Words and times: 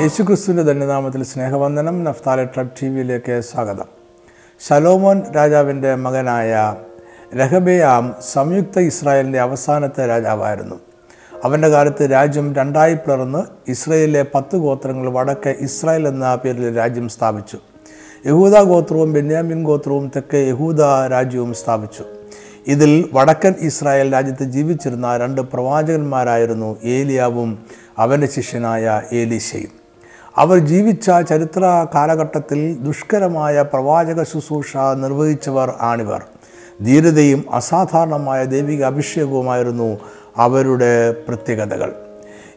യേശുക്രിസ്തുവിന്റെ 0.00 0.72
ധന്യനാമത്തിൽ 0.72 1.24
സ്നേഹവന്ദനം 1.24 2.04
നഫ്താലെ 2.04 2.44
ട്രബ് 2.44 2.68
ടി 2.82 2.88
വിയിലേക്ക് 2.88 3.40
സ്വാഗതം. 3.40 3.84
ശലോമോൻ 4.60 5.22
രാജാവിന്റെ 5.36 5.94
മകനായ 5.94 6.74
രഹബയാം 7.36 8.14
സംയുക്ത 8.32 8.78
ഇസ്രായേലിന്റെ 8.78 9.40
അവസാനത്തെ 9.40 10.06
രാജാവായിരുന്നു. 10.06 10.74
അവന്റെ 11.44 11.68
കാലത്ത് 11.68 12.10
രാജ്യം 12.12 12.54
രണ്ടായി 12.54 12.94
പിളർന്ന് 12.94 13.70
ഇസ്രായേലിലെ 13.70 14.26
പത്ത് 14.34 14.56
ഗോത്രങ്ങൾ 14.56 15.12
വടക്ക് 15.12 15.54
ഇസ്രായേൽ 15.58 16.08
എന്ന 16.08 16.34
പേരിൽ 16.34 16.76
രാജ്യം 16.76 17.08
സ്ഥാപിച്ചു. 17.08 17.58
യഹൂദ 18.26 18.58
ഗോത്രവും 18.58 19.12
ബെന്യാമിൻ 19.12 19.64
ഗോത്രവും 19.64 20.12
തെക്കേ 20.16 20.38
യഹൂദ 20.38 20.82
രാജ്യവും 21.10 21.54
സ്ഥാപിച്ചു. 21.54 22.04
ഇതിൽ 22.66 23.10
വടക്കൻ 23.12 23.54
ഇസ്രായേൽ 23.58 24.12
രാജ്യത്ത് 24.12 24.44
ജീവിച്ചിരുന്ന 24.44 25.16
രണ്ട് 25.16 25.40
പ്രവാചകന്മാരായിരുന്നു 25.40 26.76
ഏലിയാവും 26.84 27.58
അവന്റെ 27.98 28.26
ശിഷ്യനായ 28.26 29.02
ഏലീശയും. 29.12 29.79
അവർ 30.36 30.58
ജീവിച്ച 30.58 31.10
ചരിത്ര 31.28 31.86
കാലഘട്ടത്തിൽ 31.94 32.76
ദുഷ്കരമായ 32.78 33.62
പ്രവാചക 33.62 34.22
ശുശ്രൂഷ 34.22 34.76
നിർവഹിച്ചവർ 34.76 35.74
ആണിവർ. 35.80 36.22
ധീരതയും 36.84 37.44
അസാധാരണമായ 37.52 38.44
ദൈവിക 38.44 38.84
അഭിഷേകവുമായിരുന്നു 38.84 39.98
അവരുടെ 40.36 41.12
പ്രത്യേകതകൾ. 41.12 41.92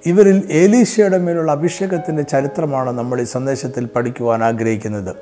ഇവരിൽ 0.05 0.47
ഏലീശയുടെ 0.51 1.17
മേലുള്ള 1.17 1.51
അഭിഷേകത്തിന്റെ 1.51 2.23
ചരിത്രമാണ് 2.23 2.89
നമ്മൾ 2.89 3.21
ഈ 3.21 3.23
സന്ദേശത്തിൽ 3.23 3.85
പഠിക്കുവാൻ 3.85 4.43
ആഗ്രഹിക്കുന്നത്. 4.43 5.15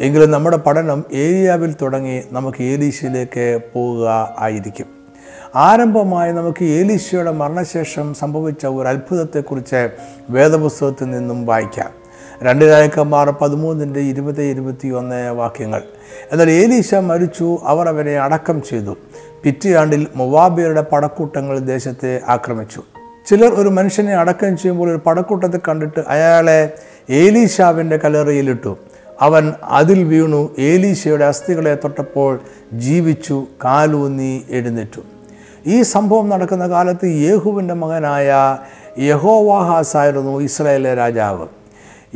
എങ്കിലും 0.00 0.30
നമ്മുടെ 0.30 0.56
പഠനം 0.56 1.04
ഏലിയാവിൽ 1.12 1.76
തുടങ്ങി 1.82 2.22
നമുക്ക് 2.32 2.62
ഏലീശയിലേക്ക് 2.62 3.60
പോവുക 3.74 4.36
ആയിരിക്കും. 4.38 4.95
ആരംഭമായി 5.56 6.32
നമുക്ക് 6.32 6.64
ഏലീശയുടെ 6.64 7.30
മരണശേഷം 7.30 8.14
സംഭവിച്ച 8.14 8.66
ഒരു 8.66 8.88
അത്ഭുതത്തെക്കുറിച്ച് 8.88 9.88
വേദപുസ്തകത്തിൽ 10.30 11.10
നിന്നും 11.10 11.46
വായിക്കാം. 11.46 11.90
രണ്ട് 12.42 12.64
രാജക്കന്മാർ 12.64 13.30
പതിമൂന്നിന്റെ 13.30 14.00
ഇരുപത് 14.00 14.42
ഇരുപത്തി 14.42 14.88
ഒന്ന് 14.88 15.30
വാക്യങ്ങൾ. 15.30 15.82
എന്നാൽ 16.32 16.50
ഏലീശ 16.50 16.94
മരിച്ചു 16.94 17.58
അവർ 17.64 17.88
അവനെ 17.88 18.18
അടക്കം 18.18 18.62
ചെയ്തു. 18.62 18.96
പിറ്റിയാണ്ടിൽ 19.42 20.06
മൊവാബിയരുടെ 20.16 20.80
പടക്കൂട്ടങ്ങൾ 20.80 21.58
ദേശത്തെ 21.58 22.20
ആക്രമിച്ചു. 22.28 22.82
ചിലർ 23.26 23.50
ഒരു 23.60 23.68
മനുഷ്യനെ 23.68 24.14
അടക്കം 24.14 24.56
ചെയ്യുമ്പോൾ 24.56 24.90
ഒരു 24.90 25.00
പടക്കൂട്ടത്തെ 25.06 25.60
കണ്ടിട്ട് 25.68 26.00
അയാളെ 26.08 26.72
ഏലീശാവിന്റെ 27.10 27.96
കലറിയിലിട്ടു 27.96 28.76
അവൻ 29.20 29.52
അതിൽ 29.62 30.04
വീണു 30.04 30.54
ഏലീശയുടെ 30.58 31.24
അസ്ഥികളെ 31.24 31.74
തൊട്ടപ്പോൾ 31.74 32.40
ജീവിച്ചു 32.72 33.46
കാലൂന്നി 33.64 34.44
എഴുന്നേറ്റു. 34.50 35.00
ഈ 35.66 35.82
സംഭവം 35.82 36.28
നടക്കുന്ന 36.28 36.68
കാലത്ത് 36.68 37.06
യേഹുവിന്റെ 37.06 37.74
മകനായ 37.74 38.58
യഹോവാഹാസ് 38.98 39.96
ആയിരുന്നു 39.96 40.38
ഇസ്രായേലിലെ 40.38 40.94
രാജാവ്. 40.94 41.46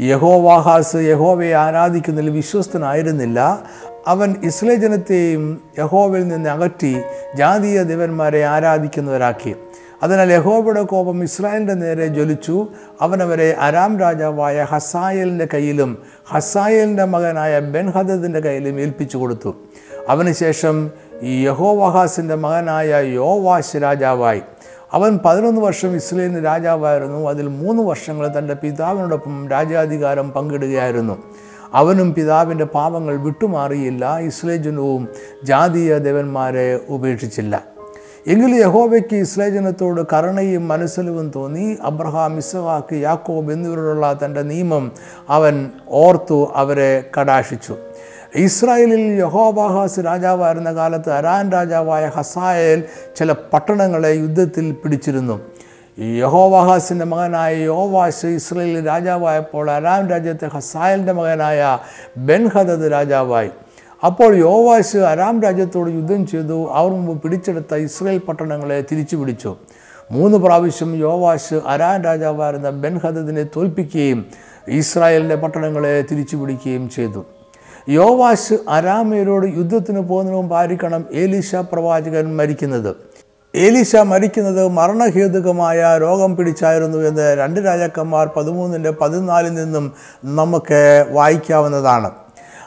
യഹോവാഹാസ് 0.00 0.96
യഹോവയെ 0.96 1.54
ആരാധിക്കുന്നതിൽ 1.54 2.30
വിശ്വസ്തനായിരുന്നില്ല. 2.30 3.62
അവൻ 4.06 4.34
ഇസ്ലേ 4.44 4.74
ജനത്തെയും 4.74 5.60
യഹോവയിൽ 5.78 6.28
നിന്ന് 6.28 6.50
അകറ്റി 6.50 6.96
ജാതീയ 7.34 7.82
ദേവന്മാരെ 7.82 8.44
ആരാധിക്കുന്നവരാക്കി. 8.44 9.54
അതിനാൽ 10.02 10.32
യഹോബയുടെ 10.32 10.82
കോപം 10.82 11.22
ഇസ്രായേലിന്റെ 11.22 11.74
നേരെ 11.74 12.06
ജ്വലിച്ചു. 12.06 12.68
അവനവരെ 13.00 13.56
അരാം 13.58 13.98
രാജാവായ 13.98 14.66
ഹസായലിന്റെ 14.70 15.48
കയ്യിലും 15.54 15.98
ഹസായലിന്റെ 16.28 17.04
മകനായ 17.04 17.60
ബെൻഹദദിന്റെ 17.60 18.40
കയ്യിലും 18.40 18.80
ഏൽപ്പിച്ചു 18.80 19.18
കൊടുത്തു. 19.18 19.54
അവനുശേഷം 20.08 20.90
ഈ 21.22 21.46
യഹോവഹാസിന്റെ 21.46 22.34
മകനായ 22.34 23.02
യോവാശ് 23.04 23.76
രാജാവായി. 23.76 24.42
അവൻ 24.92 25.18
പതിനൊന്ന് 25.24 25.60
വർഷം 25.60 25.96
ഇസ്രയേലിന് 25.96 26.44
രാജാവായിരുന്നു. 26.44 27.28
അതിൽ 27.28 27.48
മൂന്ന് 27.48 27.82
വർഷങ്ങൾ 27.82 28.38
തന്റെ 28.38 28.54
പിതാവിനോടൊപ്പം 28.54 29.48
രാജാധികാരം 29.48 30.30
പങ്കിടുകയായിരുന്നു. 30.30 31.22
അവനും 31.74 32.14
പിതാവിന്റെ 32.14 32.64
പാപങ്ങൾ 32.64 33.16
വിട്ടുമാറിയില്ല. 33.16 34.18
ഇസ്രയേൽ 34.18 34.56
ജനവും 34.56 35.08
ജാതീയ 35.44 35.98
ദേവന്മാരെ 35.98 36.80
ഉപേക്ഷിച്ചില്ല. 36.88 37.64
എങ്കിലും 38.27 38.58
യഹോബയ്ക്ക് 38.58 39.16
ഇസ്ലേജനത്തോട് 39.16 40.00
ജനത്തോട് 40.00 40.06
കരുണയും 40.12 40.68
മനസ്സിലവും 40.68 41.33
തോന്നി. 41.36 41.77
അബ്രഹാം 41.83 42.39
ഇസഹാക്ക് 42.39 42.95
യാക്കോബ് 42.95 43.52
എന്നിവരോടുള്ള 43.52 44.18
തന്റെ 44.24 44.42
നിയമം 44.42 44.92
അവൻ 45.28 45.70
ഓർത്തു 45.89 46.48
അവരെ 46.55 47.05
കടാക്ഷിച്ചു. 47.20 47.77
ഇസ്രായേലിൽ 48.36 49.18
യഹോബാഹാസ് 49.20 50.01
രാജാവായിരുന്ന 50.01 50.73
കാലത്ത് 50.73 51.13
അരാൻ 51.13 51.52
രാജാവായ 51.52 52.11
ഹസായേൽ 52.17 52.85
ചില 53.17 53.33
പട്ടണങ്ങളെ 53.33 54.08
യുദ്ധത്തിൽ 54.08 54.73
പിടിച്ചിരുന്നു. 54.73 55.41
യഹോവാഹാസിന്റെ 56.01 57.05
മകനായ 57.05 57.57
യോവാശ് 57.57 58.27
ഇസ്രയേലിൽ 58.27 58.86
രാജാവായപ്പോൾ 58.86 59.70
അരാം 59.70 60.08
രാജ്യത്തെ 60.08 60.46
ഹസായലിന്റെ 60.46 61.13
മകനായ 61.13 61.79
ബെൻഹദദ് 62.19 62.92
രാജാവായി. 62.92 63.51
അപ്പോൾ 64.05 64.36
യോവാശ് 64.36 64.96
അരാം 64.96 65.42
രാജ്യത്തോട് 65.42 65.90
യുദ്ധം 65.90 66.27
ചെയ്തു 66.27 66.69
അവർ 66.73 66.90
മുമ്പ് 66.90 67.23
പിടിച്ചെടുത്ത 67.23 67.74
ഇസ്രയേൽ 67.74 68.19
പട്ടണങ്ങളെ 68.19 68.85
തിരിച്ചു 68.92 69.17
പിടിച്ചു 69.17 69.57
മൂന്ന് 70.13 70.39
പ്രാവശ്യം 70.39 70.96
യോവാശ് 70.96 71.55
അരാൻ 71.67 72.05
രാജാവായിരുന്ന 72.05 72.70
ബെൻഹദദിനെ 72.70 73.45
തോൽപ്പിക്കുകയും 73.57 74.27
ഇസ്രായേലിന്റെ 74.69 75.35
പട്ടണങ്ങളെ 75.35 76.05
തിരിച്ചു 76.11 76.36
പിടിക്കുകയും 76.36 76.90
ചെയ്തു. 76.90 77.27
യോവാസ് 77.89 78.55
അരാമയരോട് 78.68 79.46
യുദ്ധത്തിന് 79.46 80.01
പോകുന്നതിന് 80.01 80.41
മുമ്പ് 80.41 80.57
ആയിരിക്കണം 80.57 81.05
ഏലീശ 81.13 81.55
പ്രവാചകൻ 81.55 82.36
മരിക്കുന്നത്. 82.36 82.96
ഏലീശ 83.57 83.96
മരിക്കുന്നത് 83.96 84.68
മരണഹേതുകമായ 84.68 85.98
രോഗം 85.98 86.36
പിടിച്ചായിരുന്നു 86.36 86.98
എന്ന് 86.98 87.36
രണ്ട് 87.36 87.61
രാജാക്കന്മാർ 87.61 88.30
പതിമൂന്നിന്റെ 88.36 88.90
പതിനാലിൽ 88.90 89.55
നിന്നും 89.55 89.92
നമുക്ക് 90.24 91.07
വായിക്കാവുന്നതാണ്. 91.11 92.11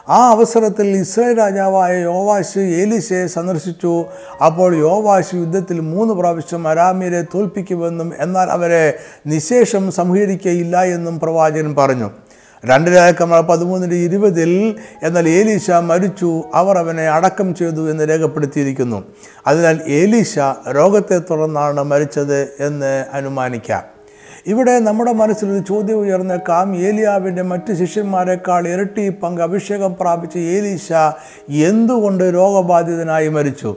ആ 0.08 0.30
അവസരത്തിൽ 0.30 0.86
ഇസ്രായേൽ 0.86 1.38
രാജാവായ 1.38 2.00
യോവാശ് 2.00 2.58
ഏലിശയെ 2.58 3.26
സന്ദർശിച്ചു. 3.26 4.04
അപ്പോൾ 4.46 4.76
യോവാശ് 4.76 5.34
യുദ്ധത്തിൽ 5.34 5.80
മൂന്ന് 5.80 6.14
പ്രാവശ്യം 6.14 6.68
അരാമ്യരെ 6.68 7.22
തോൽപ്പിക്കുമെന്നും 7.22 8.12
എന്നാൽ 8.18 8.50
അവരെ 8.50 8.98
നിശേഷം 9.26 9.92
സംഹരിക്കയില്ല 9.92 10.82
എന്നും 10.82 11.20
പ്രവാചകൻ 11.20 11.74
പറഞ്ഞു. 11.74 12.10
രണ്ട് 12.66 12.90
രാജാക്കന്മാർ 12.90 13.42
പതിമൂന്നിന്റെ 13.42 13.96
ഇരുപതിൽ 13.96 14.74
എന്നാൽ 15.02 15.28
ഏലീഷ 15.28 15.70
മരിച്ചു 15.70 16.44
അവർ 16.54 16.78
അവനെ 16.78 17.08
അടക്കം 17.08 17.54
ചെയ്തു 17.54 17.90
എന്ന് 17.90 18.08
രേഖപ്പെടുത്തിയിരിക്കുന്നു. 18.08 19.04
അതിനാൽ 19.46 19.80
ഏലീഷ 19.88 20.38
രോഗത്തെ 20.74 21.18
തുടർന്നാണ് 21.18 21.82
മരിച്ചത് 21.82 22.38
എന്ന് 22.60 23.04
അനുമാനിക്കാം. 23.12 23.82
ഇവിടെ 24.46 24.78
നമ്മുടെ 24.78 25.12
മനസ്സിൽ 25.12 25.50
ഒരു 25.50 25.64
ചോദ്യം 25.68 25.98
ഉയർന്നേക്കാം. 25.98 26.76
ഏലിയാവിന്റെ 26.76 27.42
മറ്റ് 27.42 27.74
ശിഷ്യന്മാരെക്കാൾ 27.74 28.68
ഇരട്ടി 28.68 29.08
പങ്ക് 29.08 29.40
അഭിഷേകം 29.40 29.96
പ്രാപിച്ച 30.00 30.36
ഏലീശ 30.36 30.92
എന്തുകൊണ്ട് 31.50 32.24
രോഗബാധിതനായി 32.24 33.28
മരിച്ചു? 33.28 33.76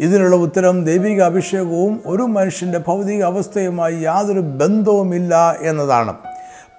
ഇതിനുള്ള 0.00 0.36
ഉത്തരം 0.36 0.84
ദൈവിക 0.84 1.22
അഭിഷേകവും 1.22 2.00
ഒരു 2.06 2.22
മനുഷ്യന്റെ 2.22 2.78
ഭൗതിക 2.78 3.22
അവസ്ഥയുമായി 3.22 3.96
യാതൊരു 4.02 4.40
ബന്ധവുമില്ല 4.40 5.56
എന്നതാണ്. 5.60 6.14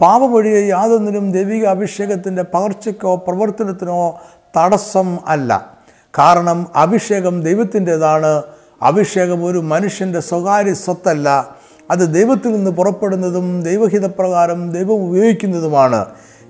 പാപമൊഴിയെ 0.02 0.68
യാതൊന്നിനും 0.68 1.32
ദൈവിക 1.32 1.66
അഭിഷേകത്തിന്റെ 1.66 2.46
പകർച്ചയ്ക്കോ 2.54 3.16
പ്രവർത്തനത്തിനോ 3.16 4.22
തടസ്സം 4.58 5.18
അല്ല. 5.28 5.78
കാരണം 6.20 6.68
അഭിഷേകം 6.76 7.42
ദൈവത്തിന്റെതാണ്. 7.42 8.42
അഭിഷേകം 8.82 9.46
ഒരു 9.46 9.58
മനുഷ്യന്റെ 9.58 10.20
സ്വകാര്യ 10.20 10.74
സ്വത്തല്ല. 10.74 11.56
അത് 11.92 12.14
ദൈവത്തിൽ 12.14 12.54
നിന്ന് 12.54 12.72
പുറപ്പെടുന്നതും 12.72 13.64
ദൈവഹിതപ്രകാരം 13.64 14.72
ദൈവം 14.72 15.10
ഉപയോഗിക്കുന്നതുമാണ്. 15.10 16.06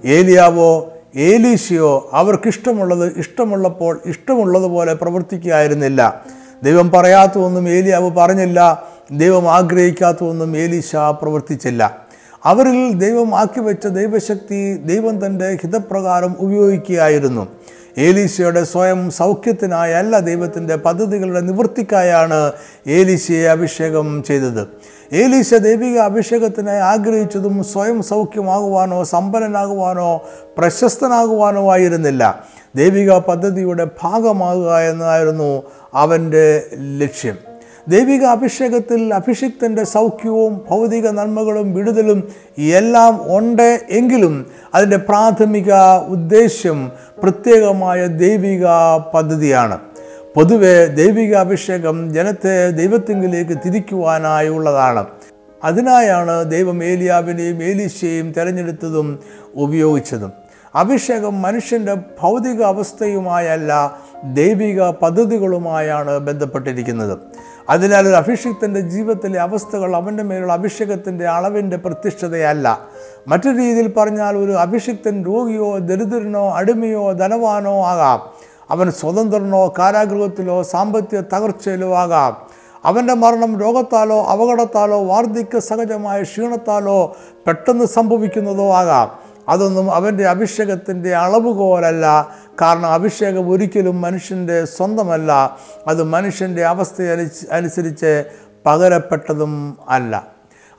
ഏലിയാവോ 0.06 0.92
ഏലീശയോ 1.16 2.10
അവർക്കിഷ്ടമുള്ളത് 2.14 3.14
ഇഷ്ടമുള്ളപ്പോൾ 3.18 4.02
ഇഷ്ടമുള്ളതുപോലെ 4.06 4.94
പ്രവർത്തിക്കുകയായിരുന്നില്ല. 4.94 6.26
ദൈവം 6.64 6.92
പറയാത്തതൊന്നും 6.92 7.70
ഏലിയാവ് 7.70 8.12
പറഞ്ഞില്ല. 8.12 8.84
ദൈവം 9.12 9.54
ആഗ്രഹിക്കാത്തതൊന്നും 9.54 10.58
ഏലീശ 10.58 10.96
പ്രവർത്തിച്ചില്ല. 10.96 12.05
അവരിൽ 12.46 12.94
ദൈവം 12.94 13.40
ആക്കി 13.40 13.60
വെച്ച 13.60 13.88
ദൈവശക്തി 13.88 14.78
ദൈവം 14.78 15.26
തന്റെ 15.26 15.58
ഹിതപ്രകാരം 15.62 16.36
ഉപയോഗിക്കുകയായിരുന്നു. 16.40 17.48
ഏലീശയുടെ 17.98 18.64
സ്വയം 18.64 19.12
സൗഖ്യത്തിനായ 19.12 19.94
അല്ല 19.94 20.20
ദൈവത്തിന്റെ 20.20 20.76
പദ്ധതികളുടെ 20.76 21.42
നിവൃത്തിക്കായാണ് 21.42 22.52
ഏലീശയെ 22.88 23.48
അഭിഷേകം 23.48 24.24
ചെയ്തത്. 24.28 24.68
ഏലീശ 25.14 25.54
ദൈവിക 25.54 25.98
അഭിഷേകത്തിനായി 25.98 26.80
ആഗ്രഹിച്ചതും 26.80 27.64
സ്വയം 27.64 28.04
സൗഖ്യമാകുവാനോ 28.04 29.04
സമ്പന്നനാകുവാനോ 29.04 30.22
പ്രശസ്തനാകുവാനോ 30.58 31.72
ആയിരുന്നില്ല. 31.72 32.44
ദൈവിക 32.76 33.12
പദ്ധതിയുടെ 33.12 33.88
ഭാഗമാകുക 34.04 34.78
എന്നായിരുന്നു 34.78 35.64
അവന്റെ 35.94 36.64
ലക്ഷ്യം. 36.76 37.55
ദൈവിക 37.90 38.24
അഭിഷേകത്തിൽ 38.24 39.14
അഭിഷിക്തന്റെ 39.14 39.84
സൗഖ്യവും 39.84 40.66
ഭൗതിക 40.70 41.08
നന്മകളും 41.08 41.74
വിടുതലും 41.74 42.32
എല്ലാം 42.58 43.38
ഉണ്ട് 43.38 43.82
എങ്കിലും 43.90 44.48
അതിന്റെ 44.76 44.98
പ്രാഥമിക 44.98 45.74
ഉദ്ദേശ്യം 46.08 46.92
പ്രത്യേകമായ 47.24 48.08
ദൈവിക 48.08 48.66
പദ്ധതിയാണ്. 49.14 49.78
പൊതുവെ 50.36 50.86
ദൈവിക 50.86 51.36
അഭിഷേകം 51.36 52.14
ജനത്തെ 52.14 52.70
ദൈവത്തിങ്കിലേക്ക് 52.70 53.58
തിരിക്കുവാനായുള്ളതാണ് 53.66 55.06
അതിനായാണ് 55.64 56.52
ദൈവം 56.52 56.84
ഏലിയാവിനെയും 56.84 57.64
ഏലീശയെയും 57.64 58.32
തിരഞ്ഞെടുത്തതും 58.32 59.20
ഉപയോഗിച്ചതും. 59.56 60.32
അഭിഷേകം 60.76 61.42
മനുഷ്യന്റെ 61.42 61.94
ഭൗതിക 61.94 62.62
അവസ്ഥയുമായല്ല 62.62 63.98
ദൈവിക 64.34 64.84
പദ്ധതികളുമായാണ് 64.84 66.18
ബന്ധപ്പെട്ടിരിക്കുന്നത്. 66.18 67.18
അതിനാൽ 67.70 68.08
ഒരു 68.08 68.16
അഭിഷിക്തന്റെ 68.16 68.80
ജീവിതത്തിലെ 68.80 69.40
അവസ്ഥകൾ 69.40 69.96
അവന്റെ 69.96 70.24
മേലുള്ള 70.24 70.54
അഭിഷേകത്തിന്റെ 70.54 71.26
അളവിന്റെ 71.26 71.78
പ്രത്യക്ഷതയല്ല. 71.78 72.80
മറ്റൊരു 73.28 73.58
രീതിയിൽ 73.58 73.94
പറഞ്ഞാൽ 73.94 74.38
ഒരു 74.38 74.52
അഭിഷിക്തൻ 74.52 75.26
രോഗിയോ 75.26 75.78
ദരിദ്രനോ 75.78 76.50
അടിമയോ 76.50 77.12
ധനവാനോ 77.12 77.86
ആകാം. 77.86 78.22
അവൻ 78.70 78.92
സ്വതന്ത്രനോ 78.92 79.74
കാരാഗൃഹത്തിലോ 79.80 80.64
സാമ്പത്തിക 80.64 81.20
തകർച്ചയിലോ 81.20 81.96
ആകാം. 81.96 82.38
അവന്റെ 82.86 83.14
മരണം 83.14 83.60
രോഗത്താലോ 83.62 84.24
അപകടത്താലോ 84.24 85.04
വാർദ്ധക്യ 85.04 85.60
സഹജമായ 85.60 86.24
ക്ഷീണത്താലോ 86.24 87.16
പെട്ടെന്ന് 87.48 87.86
സംഭവിക്കുന്നതോ 87.86 88.74
ആകാം. 88.74 89.12
അതൊന്നും 89.50 89.96
അവന്റെ 89.96 90.26
അഭിഷേകത്തിന്റെ 90.26 91.16
അളവുകോലല്ല. 91.16 92.30
കാരണം 92.62 92.86
അഭിഷേകം 92.86 93.50
ഒരിക്കലും 93.50 94.02
മനുഷ്യന്റെ 94.02 94.66
സ്വന്തമല്ല. 94.66 95.58
അത് 95.88 96.04
മനുഷ്യന്റെ 96.04 96.66
അവസ്ഥ 96.66 97.02
അനുസരിച്ച് 97.52 98.24
പകരപ്പെട്ടതും 98.66 99.78
അല്ല. 99.90 100.28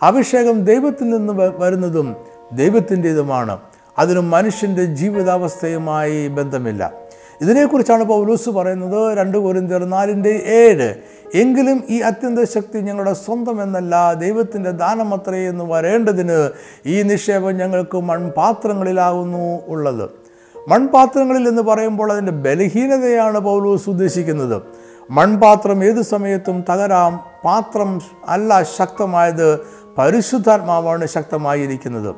അഭിഷേകം 0.03 0.65
ദൈവത്തിൽ 0.65 1.11
നിന്ന് 1.11 1.33
വരുന്നതും 1.33 2.17
ദൈവത്തിന്റെതുമാണ്. 2.53 3.59
അതിന് 3.99 4.21
മനുഷ്യന്റെ 4.21 4.85
ജീവിതാവസ്ഥയുമായി 4.85 6.29
ബന്ധമില്ല. 6.29 6.93
ഇതിനെക്കുറിച്ചാണ് 7.41 8.05
പൗലൂസ് 8.05 8.49
പറയുന്നത് 8.49 9.19
രണ്ട് 9.19 9.39
കോരിന്തർ 9.39 9.85
നാലിന്റെ 9.85 10.43
ഏഴ്. 10.47 10.95
എങ്കിലും 11.35 11.85
ഈ 11.91 12.01
അത്യന്ത 12.01 12.41
ശക്തി 12.45 12.81
ഞങ്ങളുടെ 12.81 13.13
സ്വന്തം 13.13 13.63
എന്നല്ല 13.63 14.13
ദൈവത്തിന്റെ 14.13 14.71
ദാനമത്രേ 14.71 15.49
എന്ന് 15.49 15.65
വരേണ്ടതിന് 15.65 16.51
ഈ 16.87 17.03
നിക്ഷേപം 17.03 17.57
ഞങ്ങൾക്ക് 17.57 17.99
മൺപാത്രങ്ങളിലാകുന്നു 17.99 19.61
ഉള്ളത്. 19.67 20.26
മൺപാത്രങ്ങളിൽ 20.69 21.49
എന്ന് 21.49 21.63
പറയുമ്പോൾ 21.63 22.13
അതിന്റെ 22.13 22.33
ബലഹീനതയാണ് 22.33 23.39
പൗലോസ് 23.39 23.91
ഉദ്ദേശിക്കുന്നത്. 23.91 24.63
മൺപാത്രം 25.11 25.85
ഏത് 25.85 26.03
സമയത്തും 26.03 26.65
തകരാം 26.71 27.21
പാത്രം 27.45 28.01
അല്ല 28.29 28.63
ശക്തമായത് 28.63 29.61
പരിശുദ്ധാത്മാവാണ് 29.99 31.07
ശക്തമായിരിക്കുന്നത്. 31.07 32.15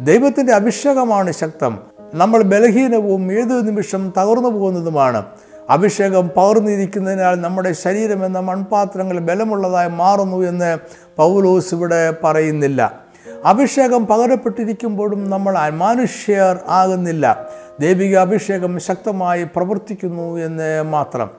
ദൈവത്തിന്റെ 0.00 0.52
അഭിഷേകമാണ് 0.52 1.32
ശക്തം. 1.32 1.78
നമ്മൾ 2.14 2.42
ബലഹീനവും 2.42 3.32
ഏത് 3.32 3.66
നിമിഷം 3.66 4.12
തകർന്നു 4.18 4.48
പോകുന്നതുമാണ്. 4.48 5.24
അഭിഷേകം 5.70 6.30
പകർന്നിരിക്കുന്നതിനാൽ 6.36 7.40
നമ്മുടെ 7.40 7.72
ശരീരം 7.72 8.26
എന്ന 8.26 8.40
മൺപാത്രങ്ങൾ 8.40 9.18
ബലമുള്ളതായി 9.18 9.88
മാറുന്നു 9.88 10.36
എന്ന് 10.36 10.78
പൗലോസ് 11.16 11.74
ഇവിടെ 11.74 12.14
പറയുന്നില്ല. 12.24 13.01
അഭിഷേകം 13.44 14.06
പകരപ്പെട്ടിരിക്കുമ്പോഴും 14.06 15.30
നമ്മൾ 15.30 15.58
അമാനുഷ്യർ 15.58 16.58
ആകുന്നില്ല. 16.68 17.48
ദൈവിക 17.80 18.18
അഭിഷേകം 18.18 18.80
ശക്തമായി 18.80 19.44
പ്രവർത്തിക്കുന്നു 19.44 20.36
എന്ന് 20.36 20.82
മാത്രം. 20.82 21.30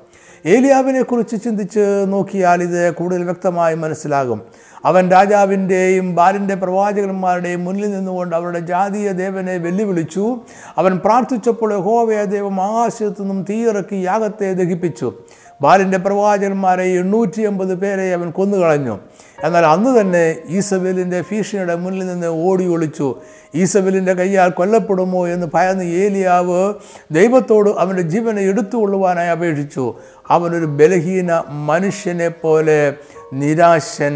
ഏലിയാവിനെ 0.45 1.01
കുറിച്ച് 1.01 1.43
ചിന്തിച്ച് 1.43 2.05
നോക്കിയാൽ 2.07 2.63
ഇത് 2.63 2.93
കൂടുതൽ 2.93 3.23
വ്യക്തമായി 3.23 3.75
മനസ്സിലാകും. 3.75 4.41
അവൻ 4.85 5.11
രാജാവിന്റെയും 5.11 6.15
ബാലിന്റെ 6.15 6.55
പ്രവാചകന്മാരുടെയും 6.55 7.65
മുന്നിൽ 7.65 7.91
നിന്നുകൊണ്ട് 7.91 8.35
അവരുടെ 8.35 8.59
ജാതീയ 8.59 9.11
ദേവനെ 9.11 9.57
വെല്ലുവിളിച്ചു. 9.57 10.39
അവൻ 10.77 10.97
പ്രാർത്ഥിച്ചപ്പോൾ 10.97 11.77
ഹോവയ 11.79 12.23
ദൈവം 12.23 12.61
ആകാശത്തു 12.61 13.19
നിന്നും 13.19 13.45
തീയിറക്കി 13.49 13.95
യാഗത്തെ 13.95 14.53
ദഹിപ്പിച്ചു. 14.53 15.13
ബാലിന്റെ 15.61 15.97
പ്രവാചകന്മാരെ 15.97 16.83
എണ്ണൂറ്റി 16.83 17.41
അമ്പത് 17.41 17.75
പേരെ 17.75 18.13
അവൻ 18.13 18.31
കൊന്നുകളഞ്ഞു. 18.31 18.99
എന്നാൽ 19.43 19.65
അന്ന് 19.65 20.01
തന്നെ 20.01 20.37
ഈസബേലിന്റെ 20.47 21.21
ഭീഷണിയുടെ 21.21 21.75
മുന്നിൽ 21.75 22.07
നിന്ന് 22.07 22.27
ഓടി 22.27 22.67
ഒളിച്ചു. 22.67 23.15
ഈസബേലിന്റെ 23.55 24.13
കയ്യാൽ 24.13 24.49
കൊല്ലപ്പെടുമോ 24.49 25.27
എന്ന് 25.27 25.47
ഭയന്ന് 25.53 25.83
ഏലിയാവ് 25.83 26.73
ദൈവത്തോട് 27.11 27.69
അവന്റെ 27.69 28.01
ജീവനെ 28.01 28.41
എടുത്തുകൊള്ളുവാനായി 28.41 29.27
അപേക്ഷിച്ചു. 29.27 29.95
അവനൊരു 30.29 30.65
ബലഹീന 30.65 31.43
മനുഷ്യനെ 31.49 32.27
പോലെ 32.27 32.93
നിരാശൻ 33.33 34.13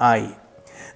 ആയി. 0.00 0.28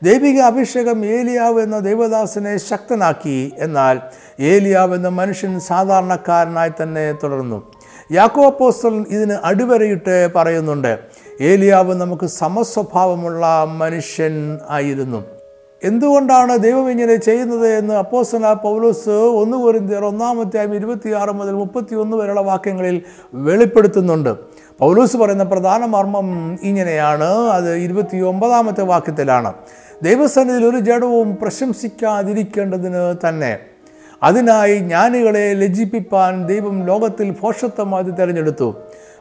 ദൈവിക 0.02 0.40
അഭിഷേകം 0.40 1.04
ഏലിയാവ് 1.04 1.62
എന്ന 1.62 1.78
ദൈവദാസനെ 1.78 2.56
ശക്തനാക്കി. 2.56 3.52
എന്നാൽ 3.58 4.00
ഏലിയാവ് 4.40 4.94
എന്ന 4.94 5.08
മനുഷ്യൻ 5.08 5.60
സാധാരണക്കാരനായി 5.60 6.72
തന്നെ 6.82 7.12
തുടർന്നു. 7.12 7.72
യാക്കോ 8.12 8.46
അപ്പോസ്തലൻ 8.46 9.04
ഇതിന് 9.08 9.36
അടിവരയിട്ട് 9.44 10.28
പറയുന്നുണ്ട്. 10.36 10.98
ഏലിയാവ് 11.40 11.94
നമുക്ക് 11.94 12.26
സമസ്വഭാവമുള്ള 12.26 13.64
മനുഷ്യൻ 13.64 14.58
ആയിരുന്നു. 14.70 15.24
എന്തുകൊണ്ടാണ് 15.84 16.58
ദൈവം 16.58 16.90
ഇങ്ങനെ 16.90 17.16
ചെയ്യുന്നത് 17.16 17.68
എന്ന് 17.68 17.94
അപ്പോസന 17.94 18.52
പൗലോസ് 18.52 19.10
ഒന്ന് 19.10 19.56
കുറിന്തിയർ 19.56 20.04
ഒന്നാമത്തെയായും 20.04 20.74
ഇരുപത്തിയാറ് 20.74 21.30
മുതൽ 21.30 21.52
മുപ്പത്തി 21.52 21.94
ഒന്ന് 21.94 22.16
വരെയുള്ള 22.16 22.40
വാക്യങ്ങളിൽ 22.40 23.02
വെളിപ്പെടുത്തുന്നുണ്ട്. 23.34 24.34
പൗലോസ് 24.78 25.16
പറയുന്ന 25.16 25.44
പ്രധാന 25.44 25.84
മർമ്മം 25.84 26.58
ഇങ്ങനെയാണ്. 26.62 27.24
അത് 27.24 27.74
ഇരുപത്തി 27.74 28.16
ഒമ്പതാമത്തെ 28.16 28.82
വാക്യത്തിലാണ്. 28.82 29.52
ദൈവസന്നിധിയിൽ 30.02 30.66
ഒരു 30.66 30.78
ജഡവും 30.78 31.36
പ്രശംസിക്കാതിരിക്കേണ്ടതിന് 31.42 33.28
തന്നെ 33.28 33.58
അതിനായി 34.22 34.78
ജ്ഞാനികളെ 34.78 35.52
ലജ്ജിപ്പിപ്പാൻ 35.52 36.46
ദൈവം 36.46 36.86
ലോകത്തിൽ 36.86 37.32
ഫോഷത്വമായി 37.32 38.02
തിരഞ്ഞെടുത്തു. 38.02 38.74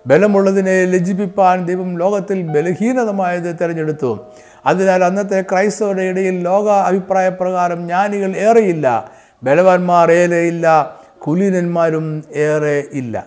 ബലമുള്ളതിനെ 0.08 0.86
ലജ്ജിപ്പിപ്പാൻ 0.86 1.66
ദൈവം 1.66 1.98
ലോകത്തിൽ 1.98 2.42
ബലഹീനതമായത് 2.42 3.56
തിരഞ്ഞെടുത്തു. 3.62 4.20
അതിനാൽ 4.66 5.04
അന്നത്തെ 5.04 5.42
ക്രൈസ്തവരുടെ 5.42 6.02
ഇടയിൽ 6.02 6.42
ലോക 6.42 6.70
അഭിപ്രായ 6.70 7.30
പ്രകാരം 7.30 7.82
ജ്ഞാനികൾ 7.82 8.36
ഏറെയില്ല. 8.36 9.12
ബലവാന്മാർ 9.44 10.12
ഏറെയില്ല 10.12 10.96
കുലീനന്മാരും 11.28 12.24
ഏറെ 12.36 12.84
ഇല്ല. 12.92 13.26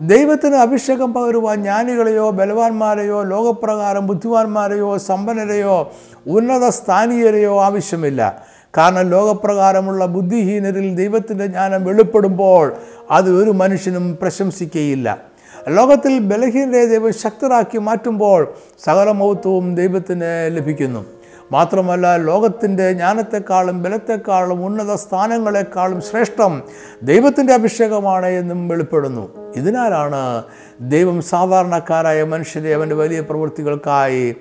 ദൈവത്തിന് 0.00 0.54
അഭിഷേകം 0.54 1.14
പകരുവാൻ 1.14 1.62
ജ്ഞാനികളെയോ 1.62 2.30
ബലവാന്മാരെയോ 2.30 3.22
ലോകപ്രകാരം 3.22 4.06
ബുദ്ധിമാന്മാരെയോ 4.06 4.98
സമ്പന്നരെയോ 4.98 5.92
ഉന്നത 6.26 6.68
സ്ഥാനീയരെയോ 6.68 7.62
ആവശ്യമില്ല. 7.64 8.46
കാരണം 8.78 9.10
ലോകപ്രകാരമുള്ള 9.10 10.06
ബുദ്ധിഹീനരിൽ 10.06 10.94
ദൈവത്തിന്റെ 10.94 11.46
ജ്ഞാനം 11.46 11.84
വെളിപ്പെടുമ്പോൾ 11.84 12.72
അത് 13.10 13.42
ഒരു 13.42 13.50
മനുഷ്യനും 13.50 14.18
പ്രശംസിക്കുകയില്ല 14.22 15.33
ലോകത്തിൽ 15.68 16.18
ബലഹീനരെ 16.18 16.86
ദൈവം 16.86 17.12
ശക്തരാക്കി 17.12 17.78
മാറ്റുമ്പോൾ 17.78 18.54
സകല 18.84 19.10
മഹത്വവും 19.10 19.74
ദൈവത്തിന് 19.74 20.22
ലഭിക്കുന്നു. 20.48 21.04
മാത്രമല്ല 21.52 22.16
ലോകത്തിന്റെ 22.16 22.92
ജ്ഞാനത്തെക്കാളും 22.92 23.82
ബലത്തെക്കാളും 23.82 24.66
ഉന്നത 24.66 24.94
സ്ഥാനങ്ങളെക്കാളും 24.94 26.00
ശ്രേഷ്ഠം 26.00 26.62
ദൈവത്തിന്റെ 27.02 27.54
അഭിഷേകമാണ് 27.54 28.26
എന്നും 28.26 28.68
വെളിപ്പെടുന്നു. 28.68 29.52
ഇതിനാലാണ് 29.56 30.42
ദൈവം 30.80 31.22
സാധാരണക്കാരായ 31.22 32.22
മനുഷ്യരെ 32.22 32.74
അവന്റെ 32.74 32.94
വലിയ 32.94 33.20
പ്രവൃത്തികൾക്കായി 33.20 34.36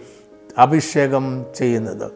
അഭിഷേകം 0.58 1.46
ചെയ്യുന്നത്. 1.56 2.12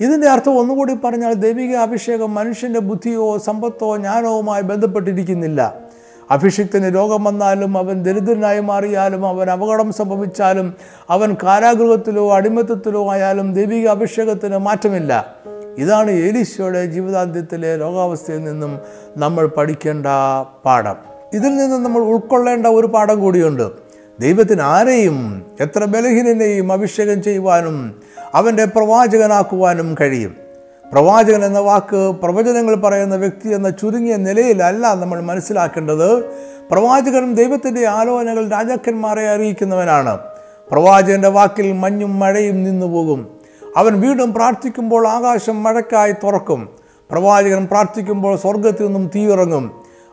ഇതിന്റെ 0.00 0.28
അർത്ഥം 0.28 0.58
ഒന്നുകൂടി 0.58 0.94
പറഞ്ഞാൽ 0.94 1.32
ദൈവിക 1.32 1.76
അഭിഷേകം 1.76 2.34
മനുഷ്യന്റെ 2.34 2.80
ബുദ്ധിയോ 2.80 3.38
സമ്പത്തോ 3.38 3.96
ജ്ഞാനവുമായി 3.96 4.62
ബന്ധപ്പെട്ടിരിക്കുന്നില്ല. 4.62 5.87
അഭിഷിക്തന് 6.30 6.94
രോഗം 6.94 7.24
വന്നാലും 7.24 7.78
അവൻ 7.78 8.02
ദരിദ്രനായി 8.02 8.60
മാറിയാലും 8.60 9.26
അവൻ 9.26 9.50
അപകടം 9.50 9.92
സംഭവിച്ചാലും 9.92 10.74
അവൻ 11.10 11.36
കാരാഗൃഹത്തിലോ 11.42 12.34
അടിമത്തത്തിലോ 12.34 13.12
ആയാലും 13.12 13.54
ദൈവിക 13.54 13.88
അഭിഷേകത്തിന് 13.88 14.58
മാറ്റമില്ല. 14.58 15.34
ഇതാണ് 15.78 16.10
ഏലീശയുടെ 16.10 16.86
ജീവിതാന്ത്യത്തിലെ 16.86 17.76
രോഗാവസ്ഥയിൽ 17.76 18.44
നിന്നും 18.44 18.78
നമ്മൾ 19.16 19.46
പഠിക്കേണ്ട 19.46 20.06
പാഠം. 20.64 20.96
ഇതിൽ 21.34 21.56
നിന്ന് 21.56 21.84
നമ്മൾ 21.84 22.00
ഉൾക്കൊള്ളേണ്ട 22.00 22.66
ഒരു 22.66 22.86
പാഠം 22.86 23.20
കൂടിയുണ്ട്. 23.20 23.70
ദൈവത്തിന് 24.20 24.62
ആരെയും 24.62 25.46
എത്ര 25.60 25.84
ബലഹീനനെയും 25.84 26.72
അഭിഷേകം 26.72 27.22
ചെയ്യുവാനും 27.22 28.02
അവന്റെ 28.34 28.64
പ്രവാചകനാക്കുവാനും 28.64 29.96
കഴിയും. 30.00 30.47
പ്രവാചകൻ 30.92 31.44
എന്ന 31.44 31.58
വാക്ക് 31.58 32.14
പ്രവചനങ്ങൾ 32.22 32.74
പറയുന്ന 32.74 33.16
വ്യക്തി 33.16 33.48
എന്ന 33.48 33.70
ചുരുങ്ങിയ 33.70 34.16
നിലയിലല്ല 34.16 34.94
നമ്മൾ 34.94 35.20
മനസ്സിലാക്കേണ്ടത്. 35.20 36.24
പ്രവാചകൻ 36.70 37.34
ദൈവത്തിന്റെ 37.34 37.86
ആലോചനകൾ 37.86 38.48
രാജാക്കന്മാരെ 38.48 39.28
അറിയിക്കുന്നവനാണ്. 39.28 40.18
പ്രവാചകന്റെ 40.70 41.28
വാക്കിൽ 41.28 41.72
മഞ്ഞും 41.72 42.18
മഴയും 42.18 42.64
നിന്നുപോകും 42.64 43.28
അവൻ 43.76 44.00
വീണ്ടും 44.00 44.34
പ്രാർത്ഥിക്കുമ്പോൾ 44.34 45.08
ആകാശം 45.08 45.62
മഴക്കായി 45.62 46.12
തുറക്കും. 46.12 46.68
പ്രവാചകൻ 47.10 47.66
പ്രാർത്ഥിക്കുമ്പോൾ 47.66 48.36
സ്വർഗത്തിൽ 48.36 48.84
നിന്നും 48.84 49.10
തീയിറങ്ങും 49.14 49.70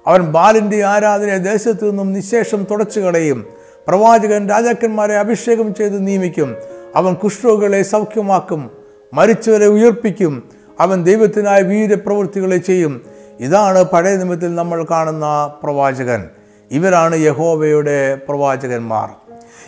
അവൻ 0.08 0.22
ബാലിന്റെ 0.22 0.84
ആരാധന 0.84 1.38
ദേശത്തു 1.38 1.86
നിന്നും 1.86 2.14
നിശേഷം 2.14 2.68
തുടച്ചു 2.72 3.00
കളയും. 3.00 3.46
പ്രവാചകൻ 3.88 4.50
രാജാക്കന്മാരെ 4.50 5.16
അഭിഷേകം 5.16 5.74
ചെയ്ത് 5.74 6.08
നിയമിക്കും. 6.08 6.56
അവൻ 6.96 7.14
കുഷ്ഠരോഗികളെ 7.14 7.82
സൗഖ്യമാക്കും. 7.82 8.72
മരിച്ചവരെ 9.14 9.68
ഉയർപ്പിക്കും. 9.68 10.44
അവൻ 10.80 11.04
ദൈവത്തിനായ 11.04 11.62
വീരപ്രവൃത്തികളെ 11.62 12.58
ചെയ്യും. 12.58 13.02
ഇതാണ് 13.40 13.84
പഴയ 13.84 14.16
നിമിത്തിൽ 14.16 14.56
നമ്മൾ 14.56 14.86
കാണുന്ന 14.92 15.54
പ്രവാചകൻ. 15.64 16.30
ഇവരാണ് 16.72 17.16
യഹോവയുടെ 17.16 18.16
പ്രവാചകന്മാർ. 18.16 19.10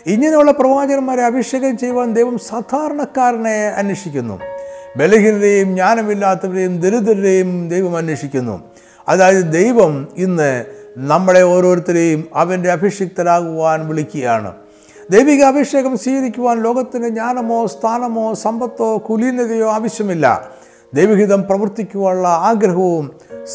ഇങ്ങനെയുള്ള 0.05 0.51
പ്രവാചകന്മാരെ 0.51 1.21
അഭിഷേകം 1.21 1.77
ചെയ്യുവാൻ 1.77 2.13
ദൈവം 2.13 2.37
സാധാരണക്കാരനെ 2.37 3.67
അന്വേഷിക്കുന്നു. 3.67 4.39
ബലഹീനതയും 4.97 5.67
ജ്ഞാനമില്ലാത്തവരെയും 5.67 6.81
ദരിദ്രരെയും 6.81 7.69
ദൈവം 7.69 7.97
അന്വേഷിക്കുന്നു. 7.97 8.63
അതായത് 9.09 9.53
ദൈവം 9.53 10.07
ഇന്ന് 10.17 10.65
നമ്മളെ 10.97 11.41
ഓരോരുത്തരെയും 11.41 12.25
അവന്റെ 12.35 12.71
അഭിഷിക്തരാകുവാൻ 12.71 13.87
വിളിക്കുകയാണ്. 13.87 14.53
ദൈവിക 15.09 15.43
അഭിഷേകം 15.43 15.97
സ്വീകരിക്കുവാൻ 15.97 16.63
ലോകത്തിന് 16.63 17.07
ജ്ഞാനമോ 17.07 17.65
സ്ഥാനമോ 17.65 18.33
സമ്പത്തോ 18.33 18.97
കുലീനതയോ 18.97 19.71
ആവശ്യമില്ല. 19.71 20.56
ദൈവഹിതം 20.93 21.43
പ്രവർത്തിക്കുവാനുള്ള 21.43 22.27
ആഗ്രഹവും 22.27 23.11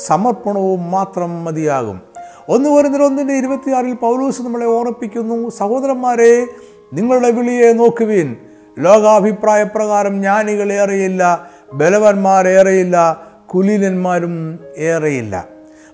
സമർപ്പണവും 0.07 0.91
മാത്രം 0.91 1.45
മതിയാകും. 1.45 2.01
ഒന്ന് 2.49 2.69
വരുന്നതിൽ 2.69 3.05
ഒന്നിന്റെ 3.05 3.35
ഇരുപത്തിയാറിൽ 3.35 3.93
പൗലൂസ് 3.93 4.43
നമ്മളെ 4.43 4.67
ഓർമ്മിപ്പിക്കുന്നു. 4.67 5.49
സഹോദരന്മാരെ 5.49 6.47
നിങ്ങളുടെ 6.93 7.31
വിളിയെ 7.31 7.73
നോക്കുവിൻ. 7.73 8.37
ലോകാഭിപ്രായ 8.79 9.62
പ്രകാരം 9.62 10.15
ജ്ഞാനികൾ 10.15 10.73
ഏറെയില്ല 10.73 11.51
ബലവന്മാരേറെയില്ല 11.75 13.21
കുലീനന്മാരും 13.55 14.59
ഏറെയില്ല. 14.77 15.49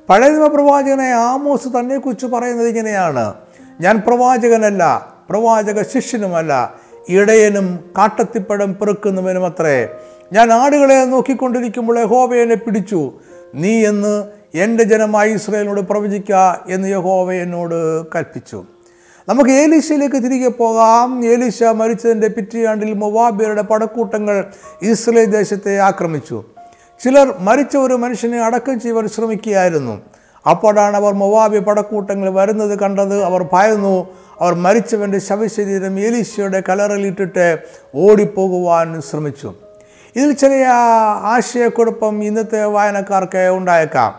പഴയ 0.09 0.49
പ്രവാചകനെ 0.49 1.11
ആമോസ് 1.11 1.68
തന്നെക്കുറിച്ച് 1.68 2.26
പറയുന്നത് 2.26 2.68
ഇങ്ങനെയാണ്. 2.68 3.35
ഞാൻ 3.80 4.02
പ്രവാചകനല്ല 4.07 5.12
പ്രവാചക 5.30 5.83
ശിഷ്യനുമല്ല 5.83 6.75
ഇടയനും 7.09 7.78
കാട്ടത്തിപ്പഴം 7.99 8.75
പെറുക്കുന്നവനും 8.75 9.47
അത്രേ 9.47 9.88
ഞാൻ 10.32 10.52
ആടുകളെ 10.52 11.04
നോക്കിക്കൊണ്ടിരിക്കുമ്പോൾ 11.04 11.99
യഹോവ 11.99 12.35
എന്നെ 12.35 12.54
പിടിച്ചു. 12.54 13.12
നീ 13.54 13.87
എന്ന് 13.87 14.25
എന്റെ 14.54 14.85
ജനമായി 14.85 15.32
ഇസ്രയേലിനോട് 15.32 15.80
പ്രവചിക്ക 15.80 16.32
എന്ന് 16.68 16.88
യഹോവ 16.88 17.32
എന്നോട് 17.32 18.06
കൽപ്പിച്ചു 18.06 18.64
നമുക്ക് 19.28 19.50
ഏലീശയിലേക്ക് 19.50 20.16
തിരികെ 20.16 20.49
പോകാം. 20.49 21.25
ഏലീശ 21.25 21.62
മരിച്ചതിന്റെ 21.62 22.28
പിറ്റിയാണ്ടിൽ 22.28 22.92
മൊവാബിയരുടെ 22.92 23.62
പടക്കൂട്ടങ്ങൾ 23.62 24.44
ഇസ്രയേൽ 24.82 25.25
ദേശത്തെ 25.25 25.78
ആക്രമിച്ചു. 25.78 26.44
ചിലർ 27.04 27.35
മരിച്ച 27.38 27.76
ഒരു 27.76 27.94
മനുഷ്യനെ 27.94 28.40
അടക്കം 28.44 28.80
ചെയ്യുവാൻ 28.80 29.08
ശ്രമിക്കുകയായിരുന്നു. 29.08 30.00
അപ്പോഴാണ് 30.50 30.97
അവർ 30.97 31.12
മൊവാബി 31.12 31.58
പടക്കൂട്ടങ്ങൾ 31.58 32.30
വരുന്നത് 32.30 32.78
കണ്ടത്. 32.78 33.23
അവർ 33.23 33.42
ഭയന്നു. 33.52 34.08
അവർ 34.40 34.54
മരിച്ചവന്റെ 34.54 35.18
ശവശരീരം 35.18 36.00
ഏലീശയുടെ 36.00 36.62
കലറിലിട്ടിട്ട് 36.68 37.58
ഓടിപ്പോകുവാൻ 37.94 39.00
ശ്രമിച്ചു. 39.00 39.54
ഇതിൽ 40.18 40.32
ചെറിയ 40.32 40.66
ആശയക്കുഴപ്പം 41.34 42.25
ഇന്നത്തെ 42.25 42.64
വായനക്കാർക്ക് 42.64 43.48
ഉണ്ടായേക്കാം. 43.48 44.14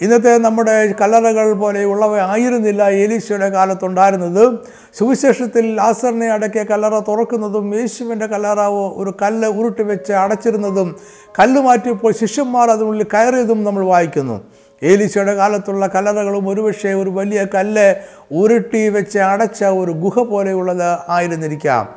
ഇന്നത്തെ 0.00 0.38
നമ്മുടെ 0.38 0.94
കല്ലറകൾ 1.00 1.52
പോലെയുള്ളവ 1.52 2.18
ആയിരുന്നില്ല 2.20 2.82
ഏലീശയുടെ 2.82 3.48
കാലത്തുണ്ടായിരുന്നത്. 3.48 4.58
സുവിശേഷത്തിൽ 4.98 5.74
ലാസറിനെ 5.76 6.26
അടക്കിയ 6.26 6.62
കല്ലറ 6.62 6.98
തുറക്കുന്നതും 6.98 7.78
യേശുവിന്റെ 7.78 8.26
കല്ലറ 8.26 8.60
ഒരു 8.96 9.14
കല്ല് 9.22 9.48
ഉരുട്ടി 9.48 9.82
വെച്ച് 9.82 10.12
അടച്ചിരുന്നതും 10.12 10.96
കല്ല് 11.38 11.60
മാറ്റിയപ്പോൾ 11.60 12.12
ശിഷ്യന്മാർ 12.12 12.70
അതിനുള്ളിൽ 12.70 13.06
കയറിയതും 13.14 13.64
നമ്മൾ 13.64 13.84
വായിക്കുന്നു. 13.84 14.40
ഏലീശയുടെ 14.82 15.34
കാലത്തുള്ള 15.34 15.86
കല്ലറകളും 15.86 16.48
ഒരുപക്ഷെ 16.48 16.88
ഒരു 16.88 17.10
വലിയ 17.10 17.46
കല്ല് 17.54 17.94
ഉരുട്ടി 18.32 18.88
വെച്ച് 18.88 19.18
അടച്ച 19.18 19.64
ഒരു 19.64 19.92
ഗുഹ 19.92 20.18
പോലെയുള്ളത് 20.18 20.98
ആയിരുന്നിരിക്കാം. 21.08 21.88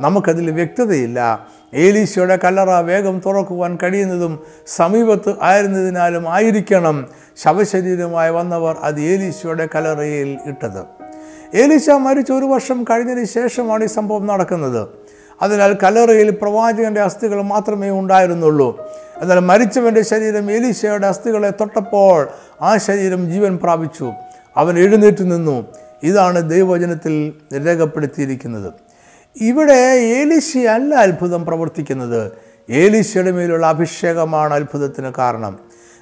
നമുക്കതിൽ 0.00 0.50
വ്യക്തതയില്ല. 0.50 1.46
ഏലീശയുടെ 1.74 2.38
കല്ലറ 2.44 2.70
വേഗം 2.70 3.22
തുറക്കുവാൻ 3.26 3.78
കഴിയുന്നതും 3.82 4.38
സമീപത്ത് 4.66 5.34
ആയിരുന്നതിനാലും 5.42 6.28
ആയിരിക്കണം 6.28 7.08
ശവശരീരമായി 7.42 8.30
വന്നവർ 8.30 8.76
അത് 8.82 9.00
ഏലീശയുടെ 9.00 9.68
കല്ലറയിൽ 9.74 10.38
ഇട്ടത്. 10.46 10.84
ഏലീശ 11.56 11.90
മരിച്ച 11.90 12.32
ഒരു 12.32 12.44
വർഷം 12.44 12.84
കഴിഞ്ഞതിന് 12.84 13.24
ശേഷമാണ് 13.24 13.84
ഈ 13.84 13.86
സംഭവം 13.86 14.26
നടക്കുന്നത്. 14.26 14.88
അതിനാൽ 15.42 15.76
കല്ലറയിൽ 15.82 16.30
പ്രവാചകന്റെ 16.30 17.00
അസ്ഥികൾ 17.00 17.42
മാത്രമേ 17.42 17.90
ഉണ്ടായിരുന്നുള്ളൂ. 17.90 18.90
എന്നാൽ 19.22 19.38
മരിച്ചവന്റെ 19.38 20.02
ശരീരം 20.02 20.50
ഏലീശയുടെ 20.50 21.06
അസ്ഥികളെ 21.06 21.50
തൊട്ടപ്പോൾ 21.50 22.28
ആ 22.62 22.76
ശരീരം 22.76 23.30
ജീവൻ 23.30 23.56
പ്രാപിച്ചു. 23.56 24.12
അവൻ 24.56 24.78
എഴുന്നേറ്റ് 24.78 25.22
നിന്നു. 25.22 25.66
ഇതാണ് 26.02 26.50
ദൈവവചനത്തിൽ 26.50 27.32
രേഖപ്പെടുത്തിയിരിക്കുന്നത്. 27.66 28.83
ഇവിടെ 29.40 30.00
ഏലിശി 30.00 30.58
അല്ല 30.58 30.94
അത്ഭുതം 30.94 31.44
പ്രവർത്തിക്കുന്നത്. 31.44 32.32
ഏലിശിയുടെ 32.70 33.30
മേലുള്ള 33.30 33.66
അഭിഷേകമാണ് 33.66 34.54
അത്ഭുതത്തിന് 34.54 35.12
കാരണം. 35.18 35.58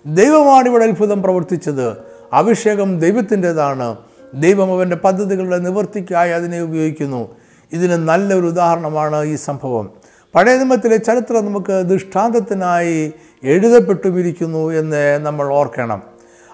ദൈവമാണ് 0.06 0.68
ഇവിടെ 0.68 0.84
അത്ഭുതം 0.84 1.22
പ്രവർത്തിച്ചത്. 1.22 1.96
അഭിഷേകം 2.32 2.98
ദൈവത്തിന്റെതാണ്. 2.98 3.96
ദൈവം 4.34 4.72
അവന്റെ 4.72 4.96
പദ്ധതികളുടെ 4.96 5.58
നിവർത്തിക്കായി 5.58 6.30
അതിനെ 6.30 6.62
ഉപയോഗിക്കുന്നു. 6.62 7.28
ഇതിന് 7.72 7.92
നല്ലൊരു 7.92 8.46
ഉദാഹരണമാണ് 8.46 9.24
ഈ 9.24 9.36
സംഭവം. 9.36 9.90
പഴയ 10.34 10.56
നിയമത്തിലെ 10.56 10.96
ചരിത്രം 10.96 11.46
നമുക്ക് 11.46 11.72
ദൃഷ്ടാന്തത്തിനായി 11.72 13.12
എഴുതപ്പെട്ടുമിരിക്കുന്നു 13.44 14.70
എന്ന് 14.70 15.18
നമ്മൾ 15.18 15.52
ഓർക്കണം. 15.52 16.02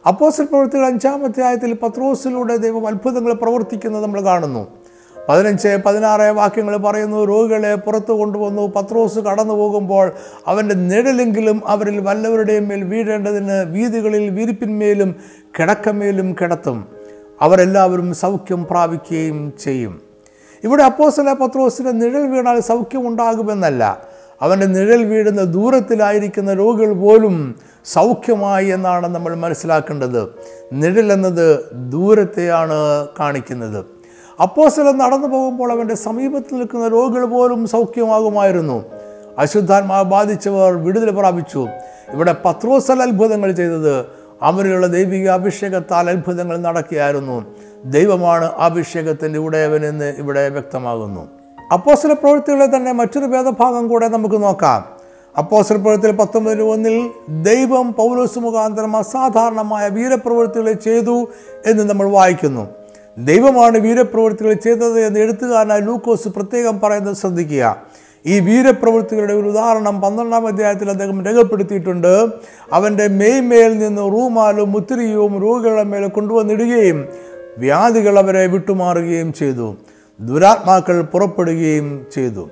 അപ്പോസിൽ 0.07 0.45
പ്രവൃത്തികൾ 0.45 0.87
അഞ്ചാമത്തെ 0.87 1.43
ആയത്തിൽ 1.43 1.73
പത്രോസിലൂടെ 1.73 2.57
ദൈവം 2.57 2.87
അത്ഭുതങ്ങൾ 2.87 3.33
പ്രവർത്തിക്കുന്നത് 3.33 4.03
നമ്മൾ 4.03 4.21
കാണുന്നു. 4.21 4.78
പതിനഞ്ച് 5.29 5.79
പതിനാറ് 5.87 6.23
വാക്യങ്ങൾ 6.23 6.77
പറയുന്നു 6.77 7.25
രോഗികളെ 7.25 7.75
പുറത്തു 7.75 8.13
കൊണ്ടുവന്നു 8.13 8.73
പത്രോസ് 8.77 9.19
കടന്നു 9.19 9.55
പോകുമ്പോൾ 9.55 10.13
അവന്റെ 10.47 10.75
നിഴലെങ്കിലും 10.75 11.63
അവരിൽ 11.67 12.01
വല്ലവരുടെയും 12.01 12.69
മേൽ 12.69 12.85
വീഴേണ്ടതിന് 12.85 13.65
വീതികളിൽ 13.65 14.31
വിരിപ്പിന്മേലും 14.31 15.15
കിടക്കമേലും 15.59 16.37
കിടത്തും. 16.41 16.87
അവരെല്ലാവരും 17.43 18.15
സൗഖ്യം 18.15 18.67
പ്രാപിക്കുകയും 18.71 19.53
ചെയ്യും. 19.61 20.01
ഇവിടെ 20.65 20.83
അപ്പോസല 20.83 21.33
പത്രോസിന്റെ 21.33 21.91
നിഴൽ 21.91 22.27
വീണാൽ 22.27 22.61
സൗഖ്യം 22.61 23.09
ഉണ്ടാകുമെന്നല്ല 23.09 23.99
അവന്റെ 24.43 24.67
നിഴൽ 24.67 25.05
വീഴുന്ന 25.05 25.45
ദൂരത്തിലായിരിക്കുന്ന 25.45 26.53
രോഗികൾ 26.55 26.93
പോലും 26.93 27.55
സൗഖ്യമായി 27.85 28.67
എന്നാണ് 28.67 29.07
നമ്മൾ 29.07 29.35
മനസ്സിലാക്കേണ്ടത്. 29.35 30.29
നിഴൽ 30.73 31.13
എന്നത് 31.13 31.73
ദൂരത്തെയാണ് 31.73 33.09
കാണിക്കുന്നത്. 33.21 33.98
അപ്പോസലം 34.43 34.99
നടന്നു 34.99 35.29
പോകുമ്പോൾ 35.29 35.73
അവന്റെ 35.73 35.95
സമീപത്ത് 35.95 36.55
നിൽക്കുന്ന 36.55 36.89
രോഗികൾ 36.89 37.25
പോലും 37.25 37.67
സൗഖ്യമാകുമായിരുന്നു. 37.67 38.85
അശുദ്ധാത്മാവ് 39.39 40.05
ബാധിച്ചവർ 40.05 40.73
വിടുതൽ 40.73 41.11
പ്രാപിച്ചു. 41.11 41.67
ഇവിടെ 42.13 42.35
പത്രോസൽ 42.45 43.03
അത്ഭുതങ്ങൾ 43.03 43.53
ചെയ്തത് 43.53 44.05
അവരിലുള്ള 44.43 44.87
ദൈവിക 44.87 45.29
അഭിഷേകത്താൽ 45.29 46.11
അത്ഭുതങ്ങൾ 46.11 46.57
നടക്കുകയായിരുന്നു. 46.57 47.45
ദൈവമാണ് 47.85 48.45
അഭിഷേകത്തിന്റെ 48.45 49.39
ഉടയവനെന്ന് 49.39 50.15
ഇവിടെ 50.19 50.49
വ്യക്തമാകുന്നു. 50.49 51.29
അപ്പോസ്റ്റല 51.73 52.13
പ്രവൃത്തികളെ 52.13 52.67
തന്നെ 52.67 52.93
മറ്റൊരു 52.93 53.27
ഭേദഭാഗം 53.27 53.89
കൂടെ 53.89 54.09
നമുക്ക് 54.09 54.43
നോക്കാം. 54.43 54.85
അപ്പോസ്റ്റല 55.39 55.77
പ്രവൃത്തിയിൽ 55.77 56.17
പത്തൊമ്പതിന് 56.17 56.63
ഒന്നിൽ 56.63 57.11
ദൈവം 57.29 57.93
പൗലോസ് 57.93 58.39
മുഖാന്തരം 58.39 58.97
അസാധാരണമായ 58.97 59.89
വീരപ്രവൃത്തികളെ 59.89 60.73
ചെയ്തു 60.73 61.29
എന്ന് 61.67 61.91
നമ്മൾ 61.91 62.09
വായിക്കുന്നു. 62.11 62.69
ദൈവമാണ് 63.19 63.79
വീരപ്രവൃത്തികൾ 63.79 64.53
ചെയ്തത് 64.53 65.01
എന്ന് 65.01 65.21
എഴുത്തുകാരനായ 65.21 65.79
ലൂക്കോസ് 65.79 66.29
പ്രത്യേകം 66.29 66.81
പറയുന്നത് 66.81 67.17
ശ്രദ്ധിക്കുക. 67.17 67.77
ഈ 68.27 68.41
വീരപ്രവൃത്തികളുടെ 68.41 69.35
ഒരു 69.35 69.49
ഉദാഹരണം 69.49 70.01
പന്ത്രണ്ടാം 70.01 70.47
അധ്യായത്തിൽ 70.47 70.91
അദ്ദേഹം 70.91 71.25
രേഖപ്പെടുത്തിയിട്ടുണ്ട്. 71.25 72.27
അവന്റെ 72.73 73.09
മേയ്മേൽ 73.09 73.79
നിന്ന് 73.79 74.03
റൂമാലും 74.03 74.73
മുത്തിരിയും 74.73 75.43
രോഗികളുടെ 75.43 75.83
മേലെ 75.83 76.09
കൊണ്ടുവന്നിടുകയും 76.09 77.09
വ്യാധികൾ 77.59 78.19
അവരെ 78.19 78.47
വിട്ടുമാറുകയും 78.47 79.33
ചെയ്തു. 79.33 79.77
ദുരാത്മാക്കൾ 80.21 81.03
പുറപ്പെടുകയും 81.03 82.07
ചെയ്തു. 82.15 82.49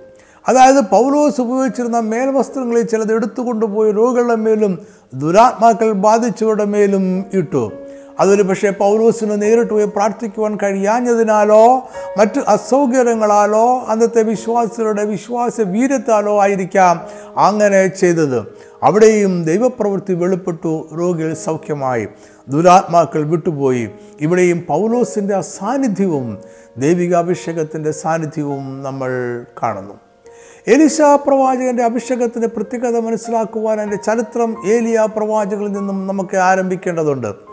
അതായത് 0.48 0.80
പൗലോസ് 0.80 1.40
ഉപയോഗിച്ചിരുന്ന 1.40 2.00
മേൽവസ്ത്രങ്ങളിൽ 2.00 2.82
ചിലത് 2.82 3.14
എടുത്തുകൊണ്ടുപോയി 3.14 3.92
രോഗികളുടെ 3.92 4.34
മേലും 4.34 4.78
ദുരാത്മാക്കൾ 5.14 5.92
ബാധിച്ചവരുടെ 5.92 6.64
മേലും 6.64 7.24
ഇട്ടു. 7.34 7.72
അതൊരു 8.20 8.42
പക്ഷേ 8.42 8.70
പൗലോസിന് 8.70 9.42
നേരിട്ട് 9.42 9.70
പോയി 9.70 9.84
പ്രാർത്ഥിക്കുവാൻ 9.84 10.58
കഴിയാഞ്ഞതിനാലോ 10.62 11.88
മറ്റ് 12.18 12.40
അസൗകര്യങ്ങളാലോ 12.48 13.84
അന്നത്തെ 13.88 14.22
വിശ്വാസികളുടെ 14.22 15.04
വിശ്വാസ 15.04 15.60
വീരത്താലോ 15.60 16.40
ആയിരിക്കാം 16.40 17.00
അങ്ങനെ 17.36 17.86
ചെയ്തത്. 17.86 18.46
അവിടെയും 18.82 19.44
ദൈവപ്രവൃത്തി 19.44 20.12
വെളിപ്പെട്ടു 20.12 20.88
രോഗികൾ 20.98 21.34
സൗഖ്യമായി. 21.34 22.08
ദുരാത്മാക്കൾ 22.48 23.22
വിട്ടുപോയി. 23.22 23.90
ഇവിടെയും 24.20 24.64
പൗലോസിന്റെ 24.68 25.40
സാന്നിധ്യവും 25.40 26.38
ദൈവികാഭിഷേകത്തിന്റെ 26.78 27.90
സാന്നിധ്യവും 27.90 28.82
നമ്മൾ 28.82 29.10
കാണുന്നു. 29.62 29.94
എലിശ 30.68 31.00
പ്രവാചകന്റെ 31.00 31.84
അഭിഷേകത്തിന്റെ 31.84 32.48
പ്രത്യേകത 32.48 32.98
മനസ്സിലാക്കുവാൻ 32.98 33.80
എന്റെ 33.80 33.96
ചരിത്രം 33.96 34.56
ഏലിയ 34.68 35.08
പ്രവാചകളിൽ 35.16 35.72
നിന്നും 35.72 36.06
നമുക്ക് 36.06 36.36
ആരംഭിക്കേണ്ടതുണ്ട്. 36.36 37.45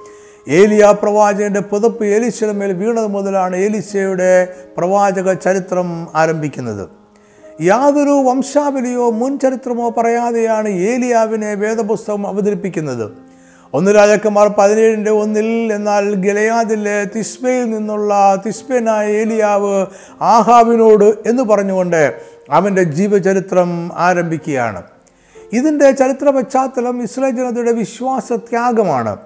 ഏലിയ 0.48 0.94
പ്രവാചകന്റെ 1.04 1.60
പുതപ്പ് 1.60 2.06
ഏലിശയുടെ 2.06 2.58
മേൽ 2.58 2.74
വീണത് 2.74 3.08
മുതലാണ് 3.08 3.56
ഏലിശയുടെ 3.56 4.48
പ്രവാചക 4.78 5.34
ചരിത്രം 5.34 6.08
ആരംഭിക്കുന്നത്. 6.16 6.90
യാതൊരു 7.62 8.10
വംശാവലിയോ 8.10 9.10
മുൻ 9.12 9.40
ചരിത്രമോ 9.40 9.90
പറയാതെയാണ് 9.90 10.70
ഏലിയാവിനെ 10.70 11.54
വേദപുസ്തകം 11.54 12.28
അവതരിപ്പിക്കുന്നത്. 12.28 13.12
ഒന്ന് 13.74 13.96
രാജാക്കന്മാർ 13.96 14.48
പതിനേഴിന്റെ 14.48 15.12
ഒന്നിൽ 15.12 15.74
എന്നാൽ 15.74 16.14
ഗലയാദിലെ 16.14 17.06
തിസ്മയിൽ 17.16 17.70
നിന്നുള്ള 17.70 18.42
തിസ്ബനായ 18.46 19.08
ഏലിയാവ് 19.08 19.86
ആഹാവിനോട് 20.22 21.30
എന്ന് 21.30 21.44
പറഞ്ഞുകൊണ്ട് 21.44 22.22
അവന്റെ 22.52 22.84
ജീവചരിത്രം 22.84 23.92
ആരംഭിക്കുകയാണ്. 23.94 24.84
ഇതിന്റെ 25.54 25.92
ചരിത്ര 25.92 26.30
പശ്ചാത്തലം 26.30 27.04
ഇസ്രായേൽ 27.04 27.36
ജനതയുടെ 27.36 27.72
വിശ്വാസ 27.72 28.34
ത്യാഗമാണ് 28.34 29.18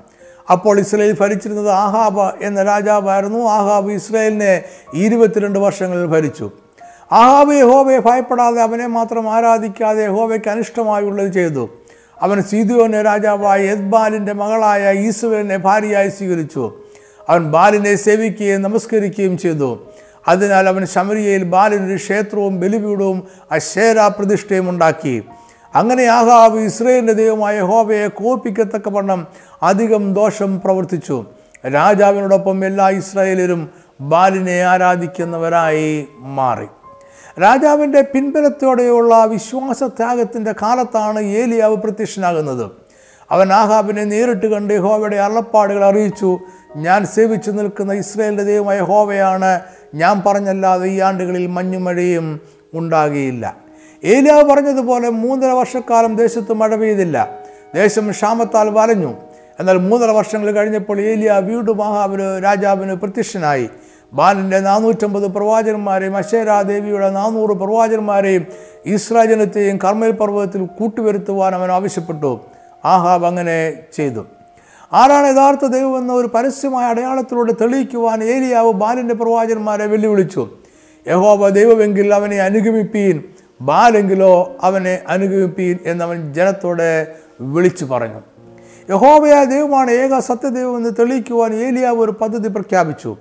അപ്പോൾ 0.51 0.79
ഇസ്രയേൽ 0.79 1.17
ഭരിച്ചിരുന്നത് 1.21 1.69
ആഹാബ് 1.69 2.43
എന്ന 2.43 2.63
രാജാവായിരുന്നു. 2.63 3.39
ആഹാബ് 3.39 3.91
ഇസ്രയേലിനെ 3.91 4.63
ഇരുപത്തിരണ്ട് 4.93 5.59
വർഷങ്ങളിൽ 5.59 6.05
ഭരിച്ചു. 6.05 6.51
ആഹാബ് 7.11 7.53
യഹോവയെ 7.53 7.99
ഭയപ്പെടാതെ 7.99 8.61
അവനെ 8.61 8.87
മാത്രം 8.87 9.33
ആരാധിക്കാതെ 9.33 10.03
യഹോവയ്ക്ക് 10.03 10.49
അനിഷ്ടമായുള്ളത് 10.49 11.33
ചെയ്തു. 11.33 11.69
അവൻ 12.21 12.43
സീതുവിനെ 12.43 13.01
രാജാവായ 13.01 13.61
യദ്ബാലിന്റെ 13.61 14.33
മകളായ 14.33 14.93
ഈസുവിനെ 14.93 15.57
ഭാര്യയായി 15.57 16.09
സ്വീകരിച്ചു. 16.09 16.71
അവൻ 17.29 17.51
ബാലിനെ 17.51 17.95
സേവിക്കുകയും 17.95 18.61
നമസ്കരിക്കുകയും 18.61 19.37
ചെയ്തു. 19.37 19.79
അതിനാൽ 20.27 20.67
അവൻ 20.67 20.85
ശമരിയയിൽ 20.85 21.43
ബാലിനൊരു 21.43 21.95
ക്ഷേത്രവും 21.95 22.59
ബലിപീഠവും 22.59 23.27
അശേര 23.51 24.07
പ്രതിഷ്ഠയും 24.07 24.69
ഉണ്ടാക്കി. 24.69 25.23
അങ്ങനെ 25.77 26.03
ആഹാബ് 26.03 26.59
ഇസ്രയേലിന്റെ 26.59 27.13
ദൈവമായ 27.13 27.57
യഹോവയെ 27.57 28.07
കോപ്പിക്കത്തക്കവണ്ണം 28.07 29.27
അധികം 29.63 30.13
ദോഷം 30.13 30.61
പ്രവർത്തിച്ചു. 30.61 31.25
രാജാവിനോടൊപ്പം 31.73 32.65
എല്ലാ 32.65 32.89
ഇസ്രായേലരും 32.89 33.69
ബാലിനെ 34.01 34.61
ആരാധിക്കുന്നവരായി 34.61 36.07
മാറി. 36.19 36.65
രാജാവിന്റെ 37.41 38.01
പിൻബലത്തോടെയുള്ള 38.01 39.25
വിശ്വാസത്യാഗത്തിന്റെ 39.25 40.51
കാലത്താണ് 40.61 41.19
ഏലിയാവ് 41.19 41.75
പ്രത്യക്ഷനാകുന്നത്. 41.75 42.71
അവൻ 43.31 43.53
ആഹാബിനെ 43.53 44.03
നേരിട്ട് 44.03 44.47
കണ്ട് 44.47 44.73
ഹോവയുടെ 44.73 45.15
അള്ളപ്പാടുകൾ 45.15 45.85
അറിയിച്ചു. 45.85 46.39
ഞാൻ 46.75 47.05
സേവിച്ചു 47.05 47.51
നിൽക്കുന്ന 47.51 47.93
ഇസ്രയേലിന്റെ 47.93 48.43
ദൈവമായ 48.43 48.79
ഹോവയാണ് 48.79 49.59
ഞാൻ 49.95 50.23
പറഞ്ഞല്ലാതെ 50.25 50.87
ഈ 50.87 50.99
ആണ്ടുകളിൽ 50.99 51.47
മഞ്ഞുമഴയും 51.47 52.41
ഉണ്ടാകിയില്ല. 52.73 53.66
ഏലിയാവ് 54.03 54.43
പറഞ്ഞതുപോലെ 54.43 55.09
മൂന്നര 55.09 55.49
വർഷക്കാലം 55.49 56.15
ദേശത്ത് 56.15 56.53
മഴ 56.53 56.75
പെയ്തില്ല. 56.75 57.37
ദേശം 57.75 58.11
ക്ഷാമത്താൽ 58.11 58.69
വലഞ്ഞു. 58.69 59.13
എന്നാൽ 59.59 59.77
മൂന്നര 59.77 60.09
വർഷങ്ങൾ 60.09 60.51
കഴിഞ്ഞപ്പോൾ 60.51 60.99
ഏലിയ 60.99 61.31
വീണ്ടും 61.31 61.77
മഹാവിന് 61.77 62.43
രാജാവിന് 62.43 62.93
പ്രത്യക്ഷനായി. 62.93 63.69
ബാലിന്റെ 64.13 64.59
നാനൂറ്റമ്പത് 64.59 65.23
പ്രവാചകന്മാരെയും 65.23 66.17
അശേരാ 66.17 66.61
ദേവിയുടെ 66.61 67.09
നാനൂറ് 67.09 67.49
പ്രവാചകന്മാരെയും 67.49 68.45
ഇസ്രാജനത്തെയും 68.85 69.77
കർമ്മൽ 69.77 70.11
പർവതത്തിൽ 70.11 70.65
കൂട്ടുവരുത്തുവാൻ 70.65 71.55
അവൻ 71.55 71.71
ആവശ്യപ്പെട്ടു. 71.71 72.41
ആഹാബ് 72.85 73.25
അങ്ങനെ 73.25 73.73
ചെയ്തു. 73.93 74.25
ആരാണ് 74.93 75.27
യഥാർത്ഥ 75.27 75.65
ദൈവമെന്ന 75.65 76.13
ഒരു 76.13 76.27
പരസ്യമായ 76.27 76.85
അടയാളത്തിലൂടെ 76.85 77.53
തെളിയിക്കുവാൻ 77.61 78.23
ഏലിയാവ് 78.23 78.71
ബാലിന്റെ 78.71 79.15
പ്രവാചകന്മാരെ 79.15 79.85
വെല്ലുവിളിച്ചു. 79.85 80.49
യഹോബ 81.07 81.47
ദൈവമെങ്കിൽ 81.47 82.13
അവനെ 82.13 82.37
അനുഗമിപ്പീൻ. 82.37 83.23
ബാലെങ്കിലോ 83.61 84.57
അവനെ 84.61 84.99
അനുഗമിപ്പീൻ 85.07 85.77
എന്നവൻ 85.85 86.33
ജനത്തോടെ 86.33 87.07
വിളിച്ചു 87.41 87.85
പറഞ്ഞു. 87.85 88.21
യഹോബയായ 88.89 89.45
ദൈവമാണ് 89.45 89.91
ഏക 89.91 90.19
സത്യദൈവം 90.19 90.77
എന്ന് 90.77 90.89
തെളിയിക്കുവാൻ 90.99 91.53
ഏലിയാവ് 91.53 91.97
ഒരു 91.97 92.11
പദ്ധതി 92.11 92.47
പ്രഖ്യാപിച്ചു. 92.47 93.17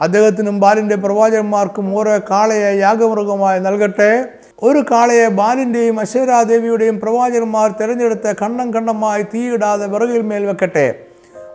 അദ്ദേഹത്തിനും 0.00 0.60
ബാലിന്റെ 0.60 0.96
പ്രവാചകന്മാർക്കും 0.96 1.98
ഓരോ 1.98 2.18
കാളയെ 2.18 2.76
യാഗമൃഗമായി 2.76 3.60
നൽകട്ടെ. 3.60 4.24
ഒരു 4.62 4.84
കാളയെ 4.90 5.28
ബാലിന്റെയും 5.28 6.00
അശ്വരാദേവിയുടെയും 6.00 7.00
പ്രവാചകന്മാർ 7.00 7.74
തിരഞ്ഞെടുത്ത് 7.80 8.34
കണ്ണം 8.42 8.74
കണ്ണമായി 8.74 9.22
തീയിടാതെ 9.22 9.86
വിറകിൽ 9.86 10.20
മേൽ 10.20 10.46
വെക്കട്ടെ. 10.46 10.94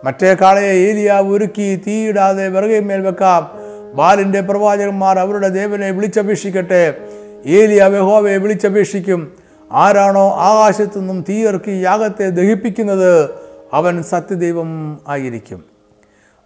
മറ്റേ 0.03 0.33
കാളയെ 0.33 0.73
ഏലിയാവ് 0.73 1.33
ഒരുക്കി 1.33 1.81
തീയിടാതെ 1.87 2.47
വിറകിൽ 2.47 2.79
മേൽ 2.79 3.01
വെക്കാം. 3.01 3.67
ബാലിന്റെ 3.95 4.41
പ്രവാചകന്മാർ 4.41 5.19
അവരുടെ 5.19 5.47
ദേവനെ 5.47 5.91
വിളിച്ചപേക്ഷിക്കട്ടെ. 5.91 6.95
ഏലിയ 7.45 7.81
അവഹോവയെ 7.81 8.37
വിളിച്ചപേക്ഷിക്കും. 8.37 9.33
ആരാണോ 9.71 10.29
ആകാശത്തു 10.29 10.99
നിന്നും 10.99 11.25
തീയിറക്കി 11.29 11.71
യാഗത്തെ 11.71 12.29
ദഹിപ്പിക്കുന്നത് 12.29 13.29
അവൻ 13.73 14.03
സത്യദൈവം 14.03 14.99
ആയിരിക്കും. 15.07 15.63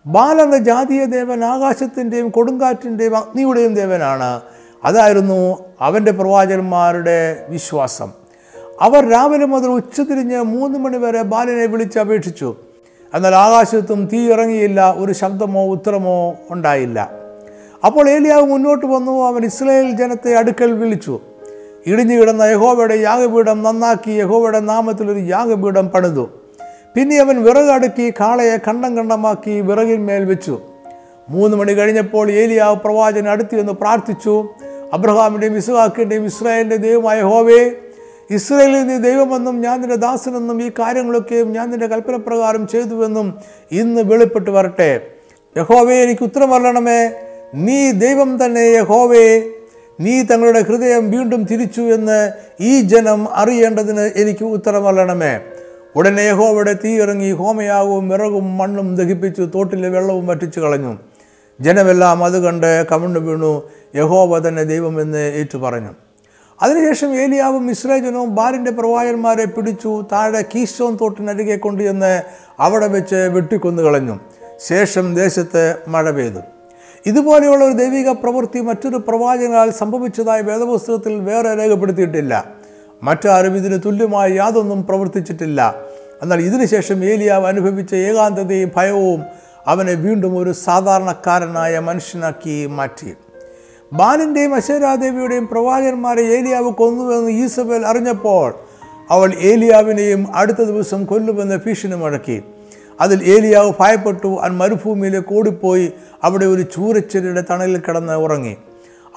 ബാലൻ 0.05 0.57
ജാതീയ 0.57 1.05
ദേവൻ 1.05 1.43
ആകാശത്തിന്റെയും 1.43 2.30
കൊടുങ്കാറ്റിന്റെയും 2.30 3.17
അഗ്നിയുടെയും 3.17 3.75
ദേവനാണ്. 3.75 4.41
അതായിരുന്നു 4.86 5.58
അവന്റെ 5.82 6.12
പ്രവാചകന്മാരുടെ 6.12 7.45
വിശ്വാസം. 7.49 8.12
അവർ 8.82 9.12
രാവിലെ 9.12 9.45
മുതൽ 9.45 9.67
ഉച്ചതിരിഞ്ഞ് 9.67 10.41
മൂന്ന് 10.41 10.80
മണിവരെ 10.80 11.21
ബാലിനെ 11.21 11.65
വിളിച്ച് 11.65 11.99
അപേക്ഷിച്ചു. 11.99 12.56
എന്നാൽ 13.13 13.36
ആകാശത്തും 13.36 14.10
തീ 14.13 14.34
ഇറങ്ങിയില്ല 14.34 14.95
ഒരു 14.97 15.13
ശബ്ദമോ 15.13 15.65
ഉത്തരമോ 15.65 16.36
ഉണ്ടായില്ല. 16.49 17.20
അപ്പോൾ 17.86 18.10
ഏലിയാവ് 18.10 18.46
മുന്നോട്ട് 18.46 18.86
വന്നു 18.86 19.28
അവൻ 19.28 19.46
ഇസ്രായേൽ 19.46 19.91
ജനത്തെ 19.91 20.36
അടുക്കൽ 20.36 20.72
വിളിച്ചു. 20.72 21.20
ഇടിഞ്ഞു 21.88 22.22
കിടന്ന 22.22 22.41
യഹോവയുടെ 22.41 22.96
യാഗപീഠം 22.96 23.63
നന്നാക്കി 23.63 24.12
യഹോവയുടെ 24.12 24.60
നാമത്തിൽ 24.60 25.12
ഒരു 25.12 25.20
യാഗപീഠം 25.20 25.89
പണിതു. 25.89 26.30
പിന്നെ 26.96 27.20
അവൻ 27.20 27.44
വിറക് 27.44 27.72
അടുക്കി 27.72 28.13
കാളയെ 28.20 28.58
കണ്ടം 28.58 28.98
കണ്ടമാക്കി 28.98 29.62
വിറകിന്മേൽ 29.62 30.26
വെച്ചു. 30.26 30.62
മൂന്ന് 31.30 31.58
മണി 31.58 31.74
കഴിഞ്ഞപ്പോൾ 31.74 32.32
ഏലിയാവ് 32.32 32.76
പ്രവാചകൻ 32.76 33.30
അടുത്തു 33.30 33.56
എന്ന് 33.56 33.74
പ്രാർത്ഥിച്ചു 33.74 34.50
അബ്രഹാമിന്റെയും 34.94 35.58
ഇസ്ഹാക്കിന്റെയും 35.58 36.26
ഇസ്രായേലിന്റെ 36.26 36.76
ദൈവമായ 36.76 37.22
ഹോവേ 37.22 37.72
ഇസ്രായേലിൽ 38.32 38.88
നീ 38.88 38.98
ദൈവമെന്നും 38.98 39.62
ഞാൻ 39.62 39.82
നിന്റെ 39.82 39.96
ദാസനെന്നും 39.96 40.63
ഈ 40.63 40.72
കാര്യങ്ങളൊക്കെയും 40.80 41.52
ഞാൻ 41.52 41.72
നിന്റെ 41.72 41.88
കൽപ്പനപ്രകാരം 41.88 42.67
ചെയ്തുവെന്നും 42.67 43.38
ഇന്ന് 43.72 44.02
വെളിപ്പെട്ട് 44.02 44.52
വരട്ടെ. 44.52 45.08
യഹോവേ 45.58 45.96
എനിക്ക് 46.04 46.24
ഉത്തരം 46.24 46.50
വരണമേ. 46.50 47.12
നീ 47.54 47.92
ദൈവം 47.92 48.46
തന്നെ 48.46 48.62
യഹോവേ 48.62 49.52
നീ 50.00 50.24
തങ്ങളുടെ 50.24 50.60
ഹൃദയം 50.60 51.12
വീണ്ടും 51.12 51.44
തിരിച്ചു 51.44 51.82
എന്ന് 51.82 52.32
ഈ 52.60 52.82
ജനം 52.82 53.28
അറിയേണ്ടതിന് 53.32 54.12
എനിക്ക് 54.16 54.46
ഉത്തരമല്ലണമേ. 54.46 55.40
ഉടനെ 55.96 56.24
യഹോവയുടെ 56.24 56.74
തീ 56.74 57.02
ഇറങ്ങി 57.02 57.32
ഹോമയാവും 57.32 58.10
വിറകും 58.10 58.58
മണ്ണും 58.58 58.96
ദഹിപ്പിച്ചു 58.96 59.42
തോട്ടിലെ 59.42 59.90
വെള്ളവും 59.90 60.28
വറ്റിച്ചു 60.28 60.60
കളഞ്ഞു. 60.60 60.98
ജനമെല്ലാം 61.62 62.24
അത് 62.24 62.44
കണ്ട് 62.44 62.88
കമണ്ണു 62.92 63.20
വീണു. 63.20 63.64
യഹോവ 63.96 64.48
തന്നെ 64.48 64.64
ദൈവമെന്ന് 64.64 65.18
ഏറ്റു 65.18 65.58
പറഞ്ഞു 65.58 65.90
അതിനുശേഷം 66.62 67.16
ഏലിയാവും 67.16 67.72
ഇസ്രേജനവും 67.72 68.36
ബാലിന്റെ 68.36 68.72
പ്രവാചകന്മാരെ 68.72 69.46
പിടിച്ചു 69.46 70.06
താഴെ 70.12 70.42
കീശോൻ 70.42 70.98
തോട്ടിനരികെ 71.02 71.56
കൊണ്ടുചെന്ന് 71.56 72.22
അവിടെ 72.60 72.88
വെച്ച് 72.88 73.16
വെട്ടിക്കൊന്നു 73.16 73.84
കളഞ്ഞു 73.84 74.20
ശേഷം 74.60 75.16
ദേശത്ത് 75.16 75.78
മഴ 75.88 76.12
പെയ്തു. 76.12 76.61
ഇതുപോലെയുള്ള 77.06 77.66
ഒരു 77.66 77.74
ദൈവിക 77.74 78.10
പ്രവൃത്തി 78.10 78.60
മറ്റൊരു 78.60 78.98
പ്രവാചകനാൽ 78.98 79.70
സംഭവിച്ചതായി 79.70 80.42
വേദപുസ്തകത്തിൽ 80.42 81.20
വേറെ 81.20 81.58
രേഖപ്പെടുത്തിയിട്ടില്ല. 81.58 82.46
മറ്റാരും 83.04 83.56
ഇതിന് 83.58 83.80
തുല്യമായി 83.86 84.34
യാതൊന്നും 84.34 84.86
പ്രവർത്തിച്ചിട്ടില്ല. 84.88 85.76
എന്നാൽ 86.22 86.42
ഇതിനുശേഷം 86.42 87.04
ഏലിയാവ് 87.04 87.46
അനുഭവിച്ച 87.46 87.96
ഏകാന്തതയും 87.96 88.72
ഭയവും 88.76 89.22
അവനെ 89.68 89.94
വീണ്ടും 89.94 90.38
ഒരു 90.38 90.52
സാധാരണക്കാരനായ 90.52 91.80
മനുഷ്യനാക്കി 91.80 92.66
മാറ്റി. 92.66 93.14
ബാലിന്റെയും 93.94 94.56
അശ്വരാദേവിയുടെയും 94.56 95.48
പ്രവാചകന്മാരെ 95.48 96.22
ഏലിയാവ് 96.22 96.72
കൊന്നുവെന്ന് 96.72 97.32
ഈസബേൽ 97.32 97.86
അറിഞ്ഞപ്പോൾ 97.86 98.56
അവൾ 99.10 99.34
ഏലിയാവിനെയും 99.34 100.36
അടുത്ത 100.36 100.58
ദിവസം 100.58 101.06
കൊല്ലുമെന്ന് 101.06 101.58
ഭീഷണി 101.66 101.96
മുഴക്കി. 101.96 102.42
അതിൽ 103.02 103.24
ഏലിയാവ് 103.24 103.74
ഭയപ്പെട്ടു 103.80 104.38
അവൻ 104.42 104.58
മരുഭൂമിയിലേക്ക് 104.58 105.34
ഓടിപ്പോയി 105.34 105.92
അവിടെ 106.24 106.46
ഒരു 106.46 106.62
ചൂരച്ചെടിയുടെ 106.62 107.44
തണലിൽ 107.50 107.78
കിടന്ന് 107.78 108.14
ഉറങ്ങി. 108.14 108.58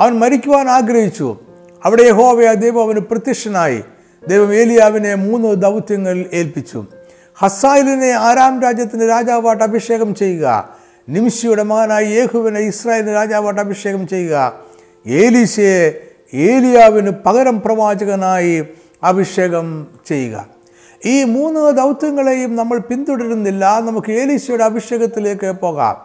അവൻ 0.01 0.13
മരിക്കുവാൻ 0.13 0.69
ആഗ്രഹിച്ചു. 0.69 1.39
അവിടെ 1.85 2.03
യഹോവയ 2.03 2.55
ദൈവം 2.55 2.83
അവന് 2.83 2.99
പ്രത്യക്ഷനായി. 2.99 3.83
ദൈവം 4.29 4.55
ഏലിയാവിനെ 4.55 5.15
മൂന്ന് 5.15 5.55
ദൗത്യങ്ങൾ 5.55 6.25
ഏൽപ്പിച്ചു. 6.33 6.87
ഹസായിലിനെ 7.35 8.11
ആരാം 8.11 8.63
രാജ്യത്തിന്റെ 8.63 9.07
രാജാവായിട്ട് 9.07 9.65
അഭിഷേകം 9.65 10.15
ചെയ്യുക. 10.15 10.69
നിമിഷയുടെ 11.09 11.63
മകനായി 11.63 12.07
യേഹുവിനെ 12.07 12.61
ഇസ്രായേലിന് 12.61 13.15
രാജാവായിട്ട് 13.15 13.61
അഭിഷേകം 13.61 14.09
ചെയ്യുക. 14.09 14.61
ഏലീശയെ 15.07 16.01
ഏലിയാവിന് 16.35 17.11
പകരം 17.27 17.61
പ്രവാചകനായി 17.61 18.65
അഭിഷേകം 19.03 19.87
ചെയ്യുക. 20.07 20.54
ഈ 21.05 21.25
മൂന്ന് 21.25 21.77
ദൗത്യങ്ങളെയും 21.77 22.57
നമ്മൾ 22.57 22.79
പിന്തുടരുന്നില്ല. 22.79 23.81
നമുക്ക് 23.81 24.13
ഏലീശയുടെ 24.13 24.65
അഭിഷേകത്തിലേക്ക് 24.65 25.53
പോകാം. 25.53 25.97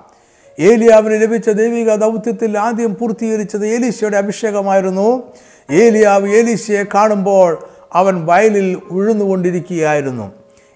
ഏലിയാവിന് 0.59 1.21
ലഭിച്ച 1.21 1.49
ദൈവിക 1.49 1.95
ദൗത്യത്തിൽ 1.95 2.57
ആദ്യം 2.57 2.95
പൂർത്തീകരിച്ചത് 2.95 3.65
ഏലീശയുടെ 3.65 4.17
അഭിഷേകമായിരുന്നു. 4.17 5.23
ഏലിയാവ് 5.71 6.29
ഏലീശയെ 6.29 6.83
കാണുമ്പോൾ 6.93 7.67
അവൻ 7.93 8.25
വയലിൽ 8.25 8.79
ഉഴുന്നുകൊണ്ടിരിക്കുകയായിരുന്നു. 8.91 10.31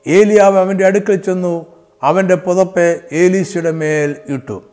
ഏലിയാവ് 0.08 0.58
അവന്റെ 0.58 0.86
അടുക്കൽ 0.86 1.16
ചെന്നു 1.16 1.66
അവന്റെ 2.04 2.36
പുതപ്പ് 2.36 3.02
ഏലീശയുടെ 3.12 3.72
മേൽ 3.72 4.16
ഇട്ടു. 4.30 4.64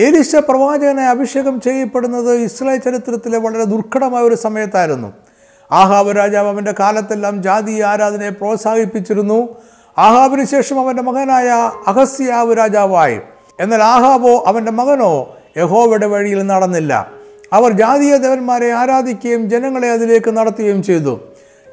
ഏലീശ 0.00 0.36
പ്രവാചകനെ 0.36 1.02
അഭിഷേകം 1.02 1.60
ചെയ്യപ്പെടുന്നത് 1.60 2.32
ഇസ്രായേൽ 2.32 2.78
ചരിത്രത്തിലെ 2.78 3.38
വളരെ 3.38 3.64
ദുർഘടമായ 3.64 4.22
ഒരു 4.22 4.34
സമയത്തായിരുന്നു. 4.34 5.12
ആഹാബ് 5.72 6.16
രാജാവ് 6.16 6.48
അവന്റെ 6.48 6.74
കാലത്തെല്ലാം 6.80 7.42
ജാതീയ 7.42 7.84
ആരാധനയെ 7.84 8.30
പ്രോത്സാഹിപ്പിച്ചിരുന്നു. 8.30 9.48
ആഹാബിന് 9.98 10.44
ശേഷം 10.44 10.80
അവന്റെ 10.80 11.02
മകനായ 11.02 11.70
അഹസ്യാവ് 11.86 12.58
രാജാവായി. 12.58 13.18
എന്നാൽ 13.60 13.82
ആഹാബോ 13.82 14.44
അവന്റെ 14.46 14.72
മകനോ 14.72 15.36
യഹോവയുടെ 15.56 16.06
വഴിയിൽ 16.06 16.46
നടന്നില്ല. 16.46 17.10
അവർ 17.52 17.72
ജാതീയ 17.72 18.16
ദേവന്മാരെ 18.16 18.72
ആരാധിക്കുകയും 18.72 19.50
ജനങ്ങളെ 19.50 19.90
അതിലേക്ക് 19.90 20.30
നടത്തുകയും 20.30 20.82
ചെയ്തു. 20.82 21.20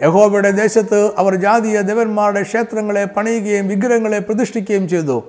യഹോബയുടെ 0.04 0.52
ദേശത്ത് 0.52 1.12
അവർ 1.18 1.36
ജാതീയ 1.36 1.82
ദേവന്മാരുടെ 1.82 2.42
ക്ഷേത്രങ്ങളെ 2.42 3.06
പണിയുകയും 3.06 3.68
വിഗ്രഹങ്ങളെ 3.68 4.20
പ്രതിഷ്ഠിക്കുകയും 4.20 4.90
ചെയ്തു. 4.90 5.24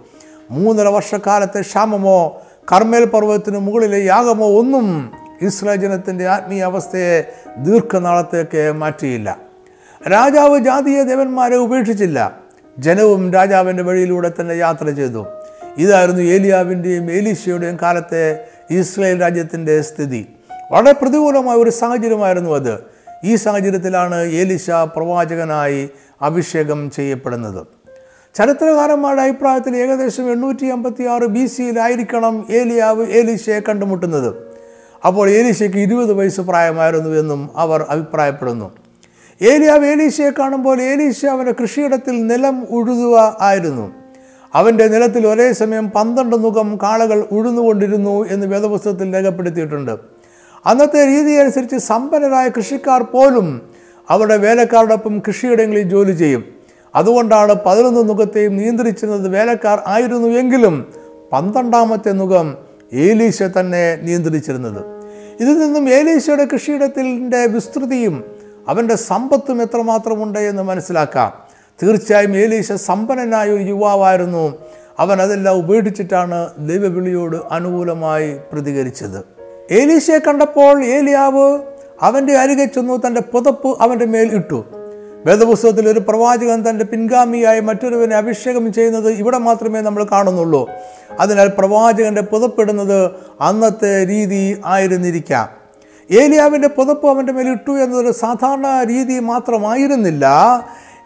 മൂന്നര 0.50 0.88
വർഷക്കാലത്തെ 0.88 1.60
ക്ഷാമമോ 1.60 2.40
കർമ്മേൽ 2.72 3.04
പർവതത്തിന് 3.04 3.58
മുകളിലെ 3.58 4.04
യാഗമോ 4.04 4.58
ഒന്നും 4.58 5.12
ഇസ്രായേൽ 5.42 5.80
ജനത്തിന്റെ 5.80 6.26
ആത്മീയ 6.26 6.64
അവസ്ഥയെ 6.64 7.32
ദീർഘനാളത്തേക്ക് 7.58 8.72
മാറ്റിയില്ല. 8.72 9.38
രാജാവ് 10.12 10.58
ജാതീയ 10.58 11.02
ദേവന്മാരെ 11.02 11.56
ഉപേക്ഷിച്ചില്ല. 11.56 12.38
ജനവും 12.78 13.32
രാജാവിന്റെ 13.32 13.82
വഴിയിലൂടെ 13.82 14.32
തന്നെ 14.40 14.54
യാത്ര 14.54 14.90
ചെയ്തു. 14.90 15.26
ഇതായിരുന്നു 15.78 16.22
ഏലിയാവിന്റെയും 16.22 17.12
ഏലീശയുടെയും 17.12 17.78
കാലത്തെ 17.82 18.46
ഇസ്രായേൽ 18.70 19.20
രാജ്യത്തിന്റെ 19.20 19.80
സ്ഥിതി. 19.80 20.28
വളരെ 20.72 20.92
പ്രതികൂലമായ 20.92 21.56
ഒരു 21.56 21.70
സാഹചര്യമായിരുന്നു 21.70 22.54
അത്. 22.54 22.78
ഈ 23.24 23.36
സാഹചര്യത്തിലാണ് 23.36 24.22
ഏലിശ 24.22 24.70
പ്രവാചകനായി 24.70 25.90
അഭിഷേകം 26.22 26.90
ചെയ്യപ്പെടുന്നത്. 26.90 27.66
ചരിത്രകാരന്മാരുടെ 28.34 29.22
അഭിപ്രായത്തിൽ 29.22 29.76
ഏകദേശം 29.76 30.32
എണ്ണൂറ്റി 30.32 30.66
അമ്പത്തി 30.66 31.02
ആറ് 31.02 31.26
ബി 31.26 31.46
സിയിലായിരിക്കണം 31.46 32.46
ഏലിയാവ് 32.50 33.06
ഏലിശയെ 33.06 33.60
കണ്ടുമുട്ടുന്നത്. 33.60 34.50
അപ്പോൾ 35.06 35.30
ഏലീശയ്ക്ക് 35.30 35.76
ഇരുപത് 35.76 36.12
വയസ്സ് 36.12 36.40
പ്രായമായിരുന്നു 36.40 37.10
എന്നും 37.10 37.50
അവർ 37.56 37.86
അഭിപ്രായപ്പെടുന്നു. 37.88 38.70
ഏലിയാവ് 39.42 39.86
ഏലീശയെ 39.86 40.30
കാണുമ്പോൾ 40.30 40.82
ഏലീശ 40.82 41.26
അവന്റെ 41.26 41.54
കൃഷിയിടത്തിൽ 41.62 42.26
നിലം 42.26 42.66
ഉഴുതുക 42.70 43.36
ആയിരുന്നു. 43.40 43.90
അവന്റെ 44.54 44.86
നിലത്തിൽ 44.86 45.26
ഒരേ 45.26 45.52
സമയം 45.52 45.90
പന്ത്രണ്ട് 45.90 46.36
മുഖം 46.36 46.78
കാളകൾ 46.82 47.24
ഉഴുന്നുകൊണ്ടിരുന്നു 47.32 48.26
എന്ന് 48.28 48.46
വേദപുസ്തകത്തിൽ 48.46 49.14
രേഖപ്പെടുത്തിയിട്ടുണ്ട്. 49.14 49.96
അന്നത്തെ 50.66 51.06
രീതി 51.06 51.32
അനുസരിച്ച് 51.32 51.76
സമ്പന്നരായ 51.76 52.48
കൃഷിക്കാർ 52.48 53.02
പോലും 53.02 53.62
അവരുടെ 54.10 54.36
വേലക്കാരോടൊപ്പം 54.36 55.18
കൃഷിയിടങ്ങളിൽ 55.18 55.82
ജോലി 55.82 56.12
ചെയ്യും. 56.12 56.44
അതുകൊണ്ടാണ് 56.94 57.54
പതിനൊന്ന് 57.66 58.00
മുഖത്തെയും 58.00 58.56
നിയന്ത്രിച്ചിരുന്നത് 58.56 59.28
വേലക്കാർ 59.28 59.82
ആയിരുന്നു 59.86 60.28
എങ്കിലും 60.28 60.86
പന്ത്രണ്ടാമത്തെ 61.32 62.12
മുഖം 62.12 62.69
ഏലീശ 62.92 63.42
തന്നെ 63.42 63.98
നിയന്ത്രിച്ചിരുന്നത്. 64.02 64.84
ഇതിൽ 65.40 65.58
നിന്നും 65.58 65.88
ഏലീശയുടെ 65.88 66.44
കൃഷിയിടത്തിന്റെ 66.44 67.46
വിസ്തൃതിയും 67.46 68.24
അവന്റെ 68.68 68.94
സമ്പത്തും 68.94 69.62
എത്രമാത്രമുണ്ട് 69.62 70.38
എന്ന് 70.38 70.62
മനസ്സിലാക്കാം. 70.62 71.32
തീർച്ചയായും 71.82 72.36
ഏലീശ 72.36 72.72
സമ്പന്നനായ 72.72 73.50
ഒരു 73.50 73.62
യുവാവായിരുന്നു. 73.62 74.58
അവൻ 74.98 75.22
അതെല്ലാം 75.22 75.56
ഉപേക്ഷിച്ചിട്ടാണ് 75.56 76.50
ദൈവവിളിയോട് 76.58 77.36
അനുകൂലമായി 77.50 78.36
പ്രതികരിച്ചത്. 78.52 79.24
ഏലീശയെ 79.70 80.18
കണ്ടപ്പോൾ 80.18 80.84
ഏലിയാവ് 80.84 81.58
അവന്റെ 82.02 82.32
അരികെ 82.32 82.64
ചെന്നു 82.64 83.00
തന്റെ 83.06 83.20
പുതപ്പ് 83.20 83.82
അവന്റെ 83.82 84.04
മേൽ 84.04 84.34
ഇട്ടു. 84.34 84.64
വേദപുസ്തകത്തിൽ 85.26 85.88
ഒരു 85.88 85.98
പ്രവാചകൻ 85.98 86.70
തന്റെ 86.70 86.84
പിൻഗാമിയായി 86.84 87.60
മറ്റൊരുവനെ 87.60 88.16
അഭിഷേകം 88.16 88.72
ചെയ്യുന്നത് 88.72 89.10
ഇവിടെ 89.10 89.38
മാത്രമേ 89.38 89.80
നമ്മൾ 89.80 90.04
കാണുന്നുള്ളൂ. 90.04 90.70
അതിനാൽ 91.20 91.48
പ്രവാചകന്റെ 91.48 92.20
പുതപ്പിടുന്നത് 92.20 93.10
അന്നത്തെ 93.40 94.06
രീതി 94.06 94.60
ആയിരുന്നിരിക്കാം. 94.66 95.48
ഏലിയാവിന്റെ 96.10 96.68
പുതപ്പ് 96.68 97.08
അവന്റെ 97.08 97.32
ഇട്ടു 97.32 97.70
എന്നതൊരു 97.70 98.12
സാധാരണ 98.12 98.86
രീതി 98.88 99.18
മാത്രമായിരുന്നില്ല. 99.18 100.26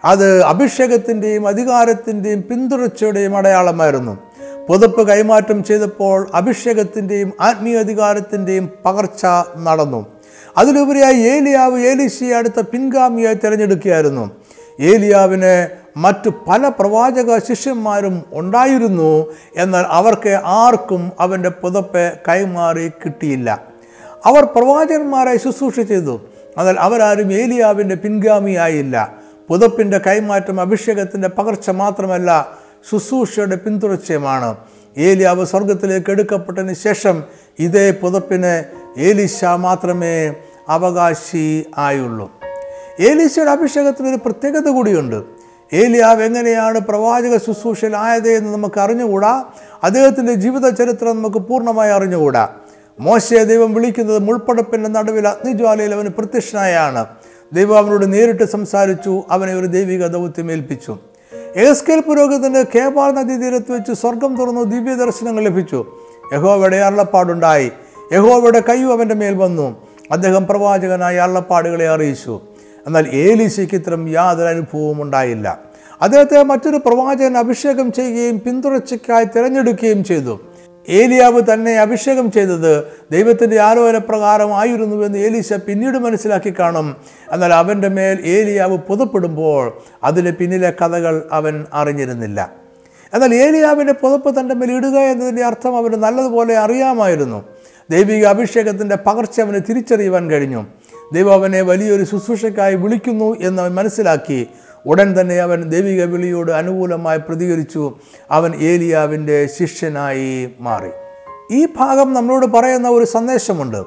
അത് 0.04 0.42
അഭിഷേകത്തിന്റെയും 0.42 1.48
അധികാരത്തിന്റെയും 1.48 2.44
പിന്തുടർച്ചയുടെയും 2.50 3.36
അടയാളമായിരുന്നു. 3.36 4.18
പുതപ്പ് 4.68 5.08
കൈമാറ്റം 5.08 5.64
ചെയ്തപ്പോൾ 5.64 6.30
അഭിഷേകത്തിന്റെയും 6.34 7.32
ആത്മീയ 7.40 7.76
അധികാരത്തിന്റെയും 7.76 8.70
പകർച്ച 8.84 9.26
നടന്നു. 9.62 10.13
അതിലുപരിയായി 10.58 11.16
ഏലിയാവ് 11.16 11.80
ഏലിസിയെ 11.80 12.34
അടുത്ത 12.34 12.60
പിൻഗാമിയായി 12.60 13.34
തിരഞ്ഞെടുക്കുകയായിരുന്നു. 13.34 14.30
ഏലിയാവിന് 14.80 15.68
മറ്റു 15.96 16.30
പല 16.48 16.68
പ്രവാചക 16.68 17.38
ശിഷ്യന്മാരും 17.38 18.24
ഉണ്ടായിരുന്നു 18.32 19.34
എന്നാൽ 19.56 19.84
അവർക്ക് 19.88 20.40
ആർക്കും 20.44 21.12
അവന്റെ 21.20 21.48
പുതപ്പ് 21.48 22.12
കൈമാറി 22.28 22.88
കിട്ടിയില്ല. 22.88 23.64
അവർ 24.24 24.44
പ്രവാചകന്മാരായി 24.44 25.36
ശുശ്രൂഷ 25.36 25.80
ചെയ്തു. 25.80 26.20
എന്നാൽ 26.58 26.76
അവരാരും 26.78 27.32
ഏലിയാവിന്റെ 27.32 27.94
പിൻഗാമിയായില്ല. 27.94 29.14
പുതപ്പിന്റെ 29.48 29.98
കൈമാറ്റം 29.98 30.60
അഭിഷേകത്തിന്റെ 30.60 31.28
പകർച്ച 31.28 31.70
മാത്രമല്ല 31.70 32.58
ശുശ്രൂഷയുടെ 32.90 33.56
പിന്തുടർച്ചയുമാണ്. 33.56 34.56
ഏലിയാവ് 34.98 35.46
സ്വർഗത്തിലേക്ക് 35.46 36.10
എടുക്കപ്പെട്ടതിന് 36.10 36.74
ശേഷം 36.74 37.24
ഇതേ 37.58 37.90
പുതപ്പിന് 37.90 38.83
ഏലിശ 38.98 39.44
മാത്രമേ 39.44 40.34
അവകാശി 40.68 41.66
ആയുള്ളൂ. 41.78 42.32
ഏലിശയുടെ 43.00 43.50
അഭിഷേകത്തിന് 43.50 44.08
ഒരു 44.08 44.16
പ്രത്യേകത 44.16 44.68
കൂടിയുണ്ട്. 44.68 45.22
ഏലിയാവ് 45.72 46.22
എങ്ങനെയാണ് 46.22 46.80
പ്രവാചക 46.80 47.36
ശുശ്രൂഷയിലായത് 47.36 48.28
എന്ന് 48.28 48.54
നമുക്ക് 48.54 48.80
അറിഞ്ഞുകൂടാ? 48.80 49.44
അദ്ദേഹത്തിന്റെ 49.84 50.34
ജീവിത 50.34 50.68
ചരിത്രം 50.68 51.16
നമുക്ക് 51.16 51.36
പൂർണമായി 51.36 51.90
അറിഞ്ഞുകൂടാ. 51.90 52.48
മോശയെ 53.00 53.44
ദൈവം 53.44 53.74
വിളിക്കുന്നത് 53.74 54.18
മുൾപ്പടപ്പിന്റെ 54.18 54.88
നടുവിൽ 54.88 55.28
അഗ്നിജ്വാലയിൽ 55.28 55.94
അവന് 55.94 56.08
പ്രത്യക്ഷനായാണ്. 56.08 57.06
ദൈവം 57.52 57.78
അവനോട് 57.78 58.12
നേരിട്ട് 58.12 58.44
സംസാരിച്ചു 58.44 59.22
അവനെ 59.30 59.54
ഒരു 59.54 59.66
ദൈവിക 59.66 60.06
ദൗത്യം 60.06 60.52
ഏൽപ്പിച്ചു. 60.52 60.98
ഏസ്കേൽ 61.56 62.00
പുരോഗതിന് 62.00 62.64
കേബാർ 62.74 63.14
നദീ 63.14 63.36
തീരത്ത് 63.36 63.72
വെച്ച് 63.72 63.92
സ്വർഗം 63.92 64.36
തുറന്നു 64.36 64.60
ദിവ്യ 64.60 64.94
ദർശനങ്ങൾ 64.94 65.44
ലഭിച്ചു. 65.44 65.86
യഹോവയുടെ 66.32 66.76
അരുളപ്പാടുണ്ടായി. 66.76 67.72
യഹോവയുടെ 68.12 68.60
കൈയും 68.60 68.92
അവന്റെ 68.92 69.14
മേൽ 69.14 69.34
വന്നു. 69.34 69.76
അദ്ദേഹം 70.12 70.46
പ്രവാചകനായ 70.46 71.16
അള്ളപ്പാടുകളെ 71.16 71.88
അറിയിച്ചു. 71.88 72.40
എന്നാൽ 72.86 73.08
ഏലീശയ്ക്ക് 73.08 73.74
ഇത്തരം 73.74 74.08
യാതൊരു 74.08 74.48
അനുഭവവും 74.48 75.02
ഉണ്ടായില്ല. 75.02 75.58
അദ്ദേഹത്തെ 76.02 76.42
മറ്റൊരു 76.42 76.76
പ്രവാചകൻ 76.76 77.38
അഭിഷേകം 77.38 77.92
ചെയ്യുകയും 77.92 78.40
പിന്തുടർച്ചയ്ക്കായി 78.40 79.24
തിരഞ്ഞെടുക്കുകയും 79.24 80.04
ചെയ്തു. 80.04 80.40
ഏലിയാവ് 80.88 81.42
തന്നെ 81.52 81.72
അഭിഷേകം 81.72 82.32
ചെയ്തത് 82.32 82.84
ദൈവത്തിന്റെ 83.10 83.60
ആലോചന 83.60 83.96
എന്ന് 85.04 85.18
ഏലീശ 85.18 85.52
പിന്നീട് 85.52 85.98
മനസ്സിലാക്കി 85.98 86.54
കാണും. 86.58 86.96
എന്നാൽ 87.32 87.52
അവന്റെ 87.52 87.88
മേൽ 87.88 88.18
ഏലിയാവ് 88.24 88.78
പുതപ്പെടുമ്പോൾ 88.78 89.72
അതിന് 90.04 90.32
പിന്നിലെ 90.32 90.70
കഥകൾ 90.70 91.28
അവൻ 91.32 91.66
അറിഞ്ഞിരുന്നില്ല. 91.72 92.52
എന്നാൽ 93.14 93.34
ഏലിയാവിന്റെ 93.34 93.92
പുതപ്പ് 93.92 94.40
തന്റെ 94.40 94.54
മേൽ 94.54 94.72
ഇടുക 94.72 94.98
എന്നതിന്റെ 94.98 95.44
അർത്ഥം 95.44 95.76
അവന് 95.76 95.94
നല്ലതുപോലെ 95.94 96.56
അറിയാമായിരുന്നു. 96.56 97.44
ദൈവിക 97.90 98.24
അഭിഷേകത്തിന്റെ 98.24 98.96
പകർച്ച 99.06 99.40
അവന് 99.40 99.60
തിരിച്ചറിയുവാൻ 99.68 100.30
കഴിഞ്ഞു. 100.30 100.66
ദൈവം 101.12 101.32
അവനെ 101.32 101.60
വലിയൊരു 101.60 102.04
ശുശ്രൂഷയ്ക്കായി 102.04 102.74
വിളിക്കുന്നു 102.74 103.36
എന്ന് 103.40 103.62
അവൻ 103.62 103.74
മനസ്സിലാക്കി. 103.74 104.46
ഉടൻ 104.86 105.20
തന്നെ 105.20 105.34
അവൻ 105.34 105.68
ദൈവിക 105.68 106.04
വിളിയോട് 106.04 106.52
അനുകൂലമായി 106.52 107.18
പ്രതികരിച്ചു. 107.18 107.96
അവൻ 108.30 108.54
ഏലിയാവിന്റെ 108.54 109.48
ശിഷ്യനായി 109.58 110.50
മാറി. 110.60 110.90
ഈ 111.54 111.66
ഭാഗം 111.76 112.14
നമ്മളോട് 112.14 112.46
പറയുന്ന 112.46 112.88
ഒരു 112.88 113.04
സന്ദേശമുണ്ട്. 113.04 113.82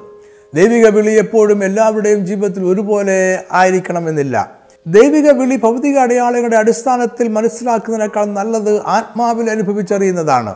ദൈവിക 0.54 0.88
വിളി 0.88 1.10
എപ്പോഴും 1.10 1.64
എല്ലാവരുടെയും 1.64 2.26
ജീവിതത്തിൽ 2.26 2.64
ഒരുപോലെ 2.64 3.44
ആയിരിക്കണമെന്നില്ല. 3.52 4.58
ദൈവിക 4.86 5.30
വിളി 5.30 5.56
ഭൗതിക 5.56 5.98
അടയാളങ്ങളുടെ 5.98 6.56
അടിസ്ഥാനത്തിൽ 6.56 7.28
മനസ്സിലാക്കുന്നതിനേക്കാൾ 7.28 8.24
നല്ലത് 8.24 8.86
ആത്മാവിൽ 8.86 9.50
അനുഭവിച്ചറിയുന്നതാണ്. 9.50 10.54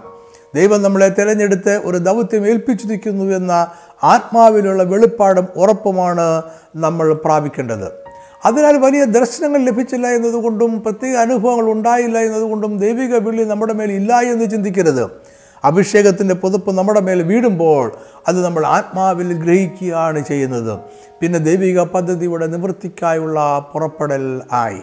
ദൈവം 0.54 0.82
നമ്മളെ 0.82 1.08
തിരഞ്ഞെടുത്ത് 1.08 1.80
ഒരു 1.84 1.96
ദൗത്യം 1.96 2.46
ഏൽപ്പിച്ചിരിക്കുന്നു 2.46 3.36
എന്ന 3.36 3.66
ആത്മാവിലുള്ള 4.04 4.82
വെളിപ്പാടും 4.82 5.48
ഉറപ്പുമാണ് 5.56 6.42
നമ്മൾ 6.76 7.12
പ്രാപിക്കേണ്ടത്. 7.12 7.92
അതിനാൽ 8.44 8.76
വലിയ 8.76 9.04
ദർശനങ്ങൾ 9.04 9.60
ലഭിച്ചില്ല 9.60 10.06
എന്നതുകൊണ്ടും 10.06 10.82
പ്രത്യേക 10.82 11.16
അനുഭവങ്ങൾ 11.16 11.70
ഉണ്ടായില്ല 11.70 12.18
എന്നതുകൊണ്ടും 12.18 12.78
ദൈവിക 12.78 13.16
വിളി 13.16 13.44
നമ്മുടെ 13.44 13.72
മേൽ 13.72 13.92
ഇല്ല 13.92 14.20
എന്ന് 14.20 14.50
ചിന്തിക്കരുത്. 14.50 15.10
അഭിഷേകത്തിന്റെ 15.64 16.34
പുതുപ്പ് 16.34 16.78
നമ്മുടെ 16.78 17.00
മേൽ 17.00 17.22
വീടുമ്പോൾ 17.22 17.92
അത് 18.28 18.44
നമ്മൾ 18.44 18.66
ആത്മാവിൽ 18.66 19.32
ഗ്രഹിക്കുകയാണ് 19.32 20.24
ചെയ്യുന്നത്. 20.24 20.80
പിന്നെ 21.20 21.38
ദൈവിക 21.38 21.80
പദ്ധതിയുടെ 21.80 22.46
നിവൃത്തിക്കായുള്ള 22.46 23.66
പുറപ്പെടൽ 23.72 24.42
ആയി. 24.52 24.80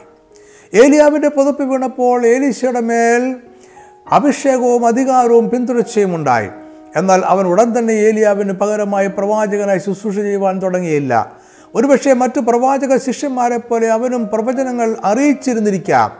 ഏലിയാവിന്റെ 0.73 1.29
പുതുപ്പ് 1.29 1.63
വീണപ്പോൾ 1.63 2.25
ഏലീശയുടെ 2.25 2.79
മേൽ 2.79 3.35
അഭിഷേകവും 4.11 4.85
അധികാരവും 4.85 5.49
പിന്തുടർച്ചയും 5.49 6.15
ഉണ്ടായി. 6.15 6.49
എന്നാൽ 6.95 7.21
അവൻ 7.25 7.47
ഉടൻ 7.47 7.77
തന്നെ 7.77 7.91
ഏലിയാവിന് 7.91 8.51
പകരമായി 8.51 9.07
പ്രവാചകനായി 9.07 9.79
ശുശ്രൂഷ 9.79 10.15
ചെയ്യുവാൻ 10.15 10.61
തുടങ്ങിയില്ല. 10.61 11.31
ഒരുപക്ഷെ 11.75 12.13
മറ്റു 12.13 12.39
പ്രവാചക 12.39 12.97
ശിഷ്യന്മാരെ 12.97 13.57
പോലെ 13.57 13.87
അവനും 13.87 14.29
പ്രവചനങ്ങൾ 14.33 14.95
അറിയിച്ചിരുന്നിരിക്കാം. 15.03 16.11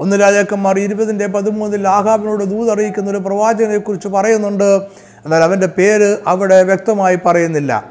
ഒന്ന് 0.00 0.20
രാജാക്കന്മാർ 0.20 0.78
ഇരുപതിന്റെ 0.78 1.26
പതിമൂന്നിൽ 1.26 1.88
ആഹാബിനോട് 1.88 2.44
ദൂത് 2.44 2.70
അറിയിക്കുന്ന 2.70 3.10
ഒരു 3.10 3.18
പ്രവാചകനെക്കുറിച്ച് 3.18 4.08
പറയുന്നുണ്ട്. 4.08 4.82
എന്നാൽ 5.24 5.42
അവന്റെ 5.42 5.66
പേര് 5.66 6.16
അവിടെ 6.26 6.62
വ്യക്തമായി 6.62 7.18
പറയുന്നില്ല. 7.26 7.90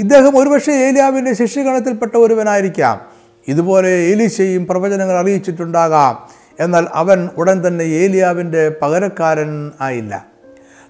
ഇദ്ദേഹം 0.00 0.38
ഒരുപക്ഷെ 0.38 0.72
ഏലിയാവിന്റെ 0.72 1.34
ശിഷ്യഗണത്തിൽപ്പെട്ട 1.34 2.16
ഒരുവനായിരിക്കാം. 2.16 3.00
ഇതുപോലെ 3.48 3.88
ഏലിശയും 3.88 4.66
പ്രവചനങ്ങൾ 4.66 5.18
അറിയിച്ചിട്ടുണ്ടാകാം. 5.18 6.41
എന്നാൽ 6.60 6.86
അവൻ 6.94 7.28
ഉടൻ 7.36 7.66
തന്നെ 7.66 7.84
ഏലിയാവിന്റെ 7.84 8.72
പകരക്കാരൻ 8.82 9.70
ആയില്ല. 9.80 10.26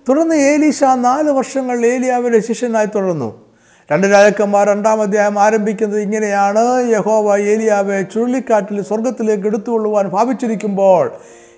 തുടർന്ന് 0.09 0.35
ഏലീഷ 0.35 0.85
നാല് 0.85 1.31
വർഷങ്ങൾ 1.31 1.87
ഏലിയാവിന്റെ 1.87 2.41
ശിഷ്യനായി 2.41 2.87
തുടർന്നു. 2.87 3.53
രണ്ട് 3.93 4.07
രാജാക്കന്മാർ 4.07 4.69
രണ്ടാം 4.69 5.03
അധ്യായം 5.03 5.39
ആരംഭിക്കുന്നത് 5.39 6.01
ഇങ്ങനെയാണ്. 6.01 6.89
യഹോവ 6.89 7.37
ഏലിയാവെ 7.37 8.03
ചുഴലിക്കാറ്റിൽ 8.03 8.83
സ്വർഗത്തിലേക്ക് 8.83 9.47
എടുത്തുകൊള്ളുവാൻ 9.47 10.09
ഭാവിച്ചിരിക്കുമ്പോൾ 10.09 11.13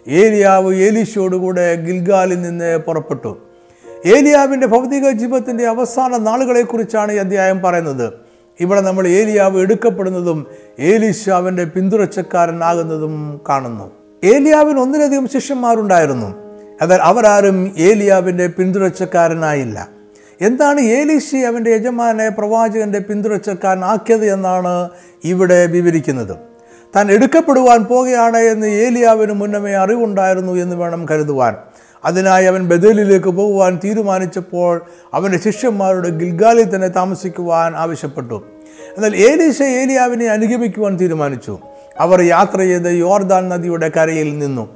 ഏലിയാവ് 0.09 0.75
ഏലീശയോടുകൂടെ 0.75 1.75
ഗിൽഗാലിൽ 1.75 2.43
നിന്ന് 2.43 2.79
പുറപ്പെട്ടു. 2.79 3.39
ഏലിയാവിന്റെ 4.07 4.67
ഭൗതിക 4.67 5.11
ജീവിതത്തിന്റെ 5.11 5.67
അവസാന 5.67 6.17
നാളുകളെക്കുറിച്ചാണ് 6.17 7.13
ഈ 7.13 7.17
അധ്യായം 7.17 7.63
പറയുന്നത്. 7.63 8.24
ഇവിടെ 8.61 8.81
നമ്മൾ 8.81 9.07
ഏലിയാവ് 9.07 9.61
എടുക്കപ്പെടുന്നതും 9.61 10.47
ഏലിശാവിന്റെ 10.79 11.65
പിന്തുടർച്ചക്കാരനാകുന്നതും 11.65 13.41
കാണുന്നു. 13.49 13.91
ഏലിയാവിന് 14.25 14.81
ഒന്നിലധികം 14.81 15.29
ശിഷ്യന്മാരുണ്ടായിരുന്നു. 15.29 16.27
എന്നാൽ 16.83 16.99
അവരാരും 17.03 17.75
ഏലിയാവിന്റെ 17.79 18.47
പിന്തുടർച്ചക്കാരനായില്ല. 18.47 19.89
എന്താണ് 20.41 20.81
ഏലീശി 20.81 21.37
അവന്റെ 21.37 21.71
യജമാനെ 21.71 22.29
പ്രവാചകന്റെ 22.29 22.99
പിന്തുടർച്ചക്കാരനാക്കിയത് 22.99 24.33
എന്നാണ് 24.33 24.89
ഇവിടെ 25.25 25.67
വിവരിക്കുന്നത്. 25.67 26.37
താൻ 26.97 27.13
എടുക്കപ്പെടുവാൻ 27.13 27.85
പോകുകയാണ് 27.85 28.37
എന്ന് 28.37 28.67
ഏലിയാവിന് 28.67 29.33
മുന്നമേ 29.33 29.73
അറിവുണ്ടായിരുന്നു 29.73 30.53
എന്ന് 30.53 30.77
വേണം 30.77 31.07
കരുതുവാൻ. 31.11 31.57
അതിനായി 32.05 32.45
അവൻ 32.45 32.69
ബദലിലേക്ക് 32.69 33.27
പോകുവാൻ 33.27 33.81
തീരുമാനിച്ചപ്പോൾ 33.85 34.83
അവന്റെ 35.15 35.39
ശിഷ്യന്മാരോട് 35.39 36.09
ഗിൽഗാലിൽ 36.09 36.75
തന്നെ 36.75 36.89
താമസിക്കുവാൻ 36.89 37.77
ആവശ്യപ്പെട്ടു. 37.77 38.45
എന്നാൽ 38.97 39.17
ഏലീശ 39.17 39.63
ഏലിയാവിനെ 39.63 40.27
അനുഗമിക്കുവാൻ 40.27 41.01
തീരുമാനിച്ചു. 41.01 41.59
അവർ 41.99 42.23
യാത്ര 42.23 42.59
ചെയ്ത് 42.59 42.89
യോർദാൻ 42.89 43.49
നദിയുടെ 43.49 43.91
കരയിൽ 43.97 44.39
നിന്നു. 44.39 44.69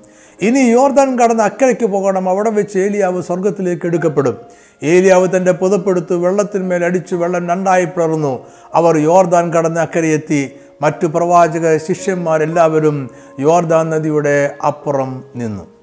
ഇനി 0.42 0.58
യോർദാൻ 0.58 1.18
കടന്ന് 1.18 1.42
അക്കരയ്ക്ക് 1.42 1.86
പോകണം. 1.86 2.28
അവിടെ 2.28 2.50
വെച്ച് 2.50 2.78
ഏലിയാവ് 2.78 3.22
സ്വർഗത്തിലേക്ക് 3.22 3.86
എടുക്കപ്പെടും. 3.86 4.38
ഏലിയാവ് 4.82 5.28
തന്റെ 5.36 5.52
പുതപ്പെടുത്ത് 5.52 6.16
വെള്ളത്തിന്മേൽ 6.16 6.84
അടിച്ച് 6.84 7.14
വെള്ളം 7.14 7.48
രണ്ടായി 7.48 7.84
പിളർന്നു. 7.84 8.46
അവർ 8.74 8.96
യോർദാൻ 8.96 9.52
കടന്ന് 9.52 9.80
അക്കരയെത്തി 9.80 10.50
മറ്റു 10.82 11.06
പ്രവാചക 11.06 11.76
ശിഷ്യന്മാരെല്ലാവരും 11.76 13.10
യോർദാൻ 13.40 13.90
നദിയുടെ 13.90 14.54
അപ്പുറം 14.66 15.24
നിന്നു. 15.36 15.77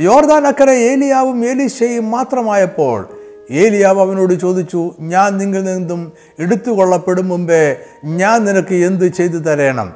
യോർദാൻ 0.00 0.46
അക്കരെ 0.46 0.72
ഏലിയാവും 0.72 1.46
ഏലീശയും 1.46 2.10
മാത്രമായപ്പോൾ 2.10 3.08
ഏലിയാവ് 3.50 4.00
അവനോട് 4.00 4.40
ചോദിച്ചു 4.40 4.90
ഞാൻ 5.00 5.38
നിങ്ങളിൽ 5.38 5.64
നിന്നും 5.64 6.12
എടുത്തു 6.38 6.52
എടുത്തുകൊള്ളപ്പെടും 6.52 7.28
മുമ്പേ 7.28 7.76
ഞാൻ 8.04 8.44
നിനക്ക് 8.44 8.74
എന്ത് 8.74 9.04
ചെയ്തു 9.04 9.38
തരേണം? 9.38 9.94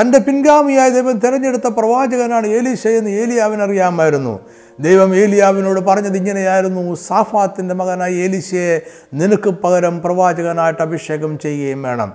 തന്റെ 0.00 0.18
പിൻഗാമിയായ 0.18 0.88
ദൈവം 0.88 1.18
തിരഞ്ഞെടുത്ത 1.18 1.66
പ്രവാചകനാണ് 1.66 2.46
ഏലീശ 2.46 2.86
എന്ന് 2.86 3.10
ഏലിയാവിനറിയാമായിരുന്നു 3.10 4.40
ദൈവം 4.80 5.16
ഏലിയാവിനോട് 5.16 5.80
പറഞ്ഞത് 5.80 6.16
ഇങ്ങനെയായിരുന്നു 6.16 6.94
സാഫാത്തിന്റെ 6.94 7.74
മകനായ 7.74 8.12
ഏലീശയെ 8.12 8.80
നിനക്ക് 9.14 9.50
പകരം 9.50 10.02
പ്രവാചകനായിട്ട് 10.02 10.82
അഭിഷേകം 10.82 11.38
ചെയ്യുകയും 11.38 11.82
വേണം. 11.82 12.12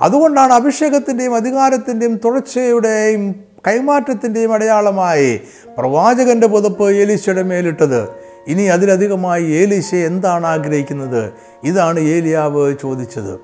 അതുകൊണ്ടാണ് 0.00 0.52
അഭിഷേകത്തിന്റെയും 0.52 1.34
അധികാരത്തിന്റെയും 1.34 2.20
തുടർച്ചയുടെയും 2.24 3.51
കൈമാറ്റത്തിന്റെയും 3.66 4.52
അടയാളമായി 4.52 5.40
പ്രവാചകന്റെ 5.78 6.46
പുതപ്പ് 6.46 6.90
ഏലീശയുടെ 6.90 7.42
മേലിട്ടത്. 7.42 8.08
ഇനി 8.46 8.62
അതിലധികമായി 8.62 9.44
ഏലീശ 9.44 9.94
എന്താണ് 9.94 10.46
ആഗ്രഹിക്കുന്നത്? 10.46 11.32
ഇതാണ് 11.64 12.00
ഏലിയാവ് 12.00 12.74
ചോദിച്ചത്. 12.82 13.40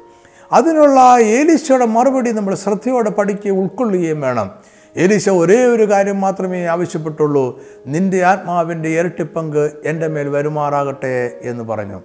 അതിനുള്ള 0.53 1.17
ഏലീശയുടെ 1.21 1.87
മറുപടി 1.87 2.31
നമ്മൾ 2.31 2.55
ശ്രദ്ധയോടെ 2.55 3.11
പഠിക്കുകയും 3.11 3.59
ഉൾക്കൊള്ളുകയും 3.59 4.21
വേണം. 4.21 4.51
ഏലീശ 4.97 5.29
ഒരേ 5.29 5.65
ഒരു 5.65 5.91
കാര്യം 5.91 6.21
മാത്രമേ 6.21 6.65
ആവശ്യപ്പെട്ടുള്ളൂ. 6.65 7.63
നിന്റെ 7.87 8.25
ആത്മാവിന്റെ 8.25 8.89
ഇരട്ടിപ്പങ്ക് 8.89 9.73
എന്റെ 9.85 10.09
മേൽ 10.09 10.29
വരുമാറാകട്ടെ 10.29 11.31
എന്ന് 11.43 11.65
പറഞ്ഞു. 11.65 12.01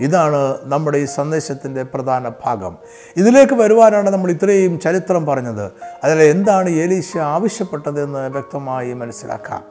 ഇതാണ് 0.00 0.54
നമ്മുടെ 0.62 0.98
ഈ 0.98 1.04
സന്ദേശത്തിന്റെ 1.04 1.82
പ്രധാന 1.82 2.28
ഭാഗം. 2.28 2.76
ഇതിലേക്ക് 3.16 3.54
വരുവാനാണ് 3.54 4.10
നമ്മൾ 4.10 4.30
ഇത്രയും 4.30 4.80
ചരിത്രം 4.80 5.26
പറഞ്ഞത്. 5.26 5.72
അതിൽ 6.04 6.22
എന്താണ് 6.22 6.68
ഏലീശ 6.68 7.18
ആവശ്യപ്പെട്ടതെന്ന് 7.18 8.28
വ്യക്തമായി 8.28 8.92
മനസ്സിലാക്കാം. 8.92 9.62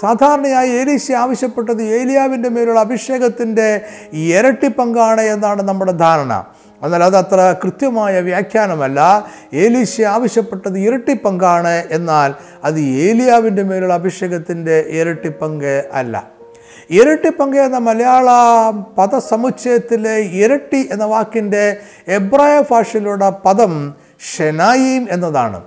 സാധാരണയായി 0.00 0.70
ഏലീശ 0.70 1.12
ആവശ്യപ്പെട്ടത് 1.12 1.82
ഏലിയാവിന്റെ 1.82 2.48
മേലുള്ള 2.48 2.80
അഭിഷേകത്തിന്റെ 2.80 3.80
ഇരട്ടി 4.12 4.68
പങ്കാണ് 4.68 5.20
എന്നാണ് 5.20 5.62
നമ്മുടെ 5.62 5.92
ധാരണ. 5.92 6.44
എന്നാൽ 6.82 7.04
അത് 7.04 7.16
അത്ര 7.16 7.54
കൃത്യമായ 7.64 8.20
വ്യാഖ്യാനമല്ല. 8.20 9.26
ഏലീശ 9.54 10.00
ആവശ്യപ്പെട്ടത് 10.00 10.78
ഇരട്ടി 10.78 11.14
പങ്കാണ് 11.14 11.84
എന്നാൽ 11.90 12.34
അത് 12.64 12.80
ഏലിയാവിന്റെ 12.80 13.62
മേലുള്ള 13.62 13.94
അഭിഷേകത്തിന്റെ 13.94 14.84
ഇരട്ടി 14.88 15.28
പങ്ക് 15.28 15.90
അല്ല. 15.92 16.35
ഇരട്ടി 16.90 17.30
പങ്ക് 17.30 17.56
എന്ന 17.56 17.78
മലയാള 17.78 18.28
പദസമുച്ചയത്തിലെ 18.98 20.18
ഇരട്ടി 20.18 20.88
എന്ന 20.92 21.04
വാക്കിന്റെ 21.04 21.76
എബ്രായ 22.08 22.62
ഭാഷയിലുള്ള 22.70 23.30
പദം 23.44 23.94
ഷെനായിം 24.36 25.08
എന്നതാണ്. 25.10 25.60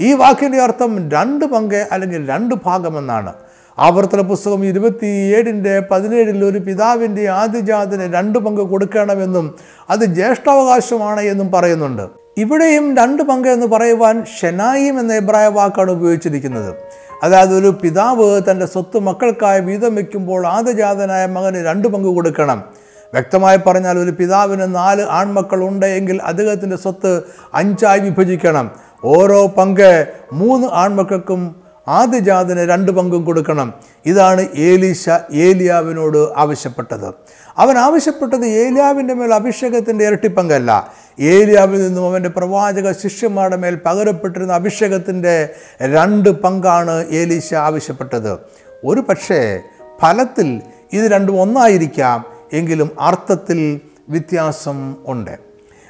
ഈ 0.00 0.12
വാക്കിന്റെ 0.12 0.62
അർത്ഥം 0.62 1.10
രണ്ട് 1.10 1.44
പങ്ക് 1.44 1.88
അല്ലെങ്കിൽ 1.92 2.28
രണ്ട് 2.28 2.54
ഭാഗമെന്നാണ്. 2.64 3.32
ആവർത്തന 3.78 4.20
പുസ്തകം 4.20 4.64
ഇരുപത്തിയേഴിന്റെ 4.64 5.82
പതിനേഴിൽ 5.90 6.44
ഒരു 6.44 6.58
പിതാവിന്റെ 6.58 7.28
ആദ്യജാതിന് 7.28 8.14
രണ്ട് 8.14 8.38
പങ്ക് 8.38 8.60
കൊടുക്കണമെന്നും 8.60 9.54
അത് 9.90 10.04
ജ്യേഷ്ഠാവകാശമാണ് 10.04 11.20
എന്നും 11.20 11.52
പറയുന്നുണ്ട്. 11.52 12.02
ഇവിടെയും 12.38 12.96
രണ്ട് 12.96 13.22
പങ്ക് 13.22 13.48
എന്ന് 13.48 13.66
പറയുവാൻ 13.66 14.24
ഷെനായിം 14.40 15.00
എന്ന 15.00 15.14
എബ്രായ 15.14 15.46
വാക്കാണ് 15.46 15.90
ഉപയോഗിച്ചിരിക്കുന്നത്. 15.90 16.74
അതായത് 17.22 17.54
ഒരു 17.54 17.78
പിതാവ് 17.82 18.42
തന്റെ 18.50 18.66
സ്വത്ത് 18.66 18.98
മക്കൾക്കായി 18.98 19.60
വീതം 19.60 19.94
വയ്ക്കുമ്പോൾ 19.94 20.46
ആദ്യജാതനായ 20.46 21.26
മകന് 21.26 21.66
രണ്ട് 21.66 21.88
പങ്ക് 21.88 22.08
കൊടുക്കണം. 22.08 22.64
വ്യക്തമായി 23.12 23.56
പറഞ്ഞാൽ 23.56 23.98
ഒരു 23.98 24.10
പിതാവിന് 24.10 24.74
നാല് 24.74 25.02
ആൺമക്കൾ 25.02 25.62
ഉണ്ട് 25.62 25.86
എങ്കിൽ 25.86 26.22
അദ്ദേഹത്തിന്റെ 26.22 26.76
സ്വത്ത് 26.76 27.22
അഞ്ചായി 27.54 28.00
വിഭജിക്കണം. 28.00 28.70
ഓരോ 29.04 29.46
പങ്ക് 29.46 30.06
മൂന്ന് 30.32 30.68
ആൺമക്കൾക്കും 30.72 31.56
ആദ്യജാതന് 31.88 32.60
രണ്ട് 32.60 32.92
പങ്കും 32.92 33.24
കൊടുക്കണം. 33.24 33.74
ഇതാണ് 34.06 34.48
ഏലീശ 34.56 35.10
ഏലിയാവിനോട് 35.32 36.28
ആവശ്യപ്പെട്ടത്. 36.36 37.14
അവൻ 37.58 37.78
ആവശ്യപ്പെട്ടത് 37.78 38.44
ഏലിയാവിന്റെ 38.46 39.14
മേൽ 39.14 39.34
അഭിഷേകത്തിന്റെ 39.34 40.06
ഇരട്ടിപ്പങ്കല്ല. 40.06 40.92
ഏലിയാവിൽ 41.20 41.82
നിന്നും 41.82 42.04
അവന്റെ 42.04 42.28
പ്രവാചക 42.28 42.92
ശിഷ്യന്മാരുടെ 42.92 43.56
മേൽ 43.56 43.78
പകരപ്പെട്ടിരുന്ന 43.86 44.52
അഭിഷേകത്തിന്റെ 44.52 45.48
രണ്ട് 45.82 46.28
പങ്കാണ് 46.28 47.06
ഏലീശ 47.10 47.54
ആവശ്യപ്പെട്ടത്. 47.54 48.38
ഒരു 48.84 49.00
പക്ഷേ 49.00 49.60
ഫലത്തിൽ 50.02 50.62
ഇത് 50.92 51.04
രണ്ടും 51.04 51.40
ഒന്നായിരിക്കാം 51.40 52.24
എങ്കിലും 52.52 52.90
അർത്ഥത്തിൽ 53.00 53.80
വ്യത്യാസം 54.08 54.96
ഉണ്ട്. 55.06 55.38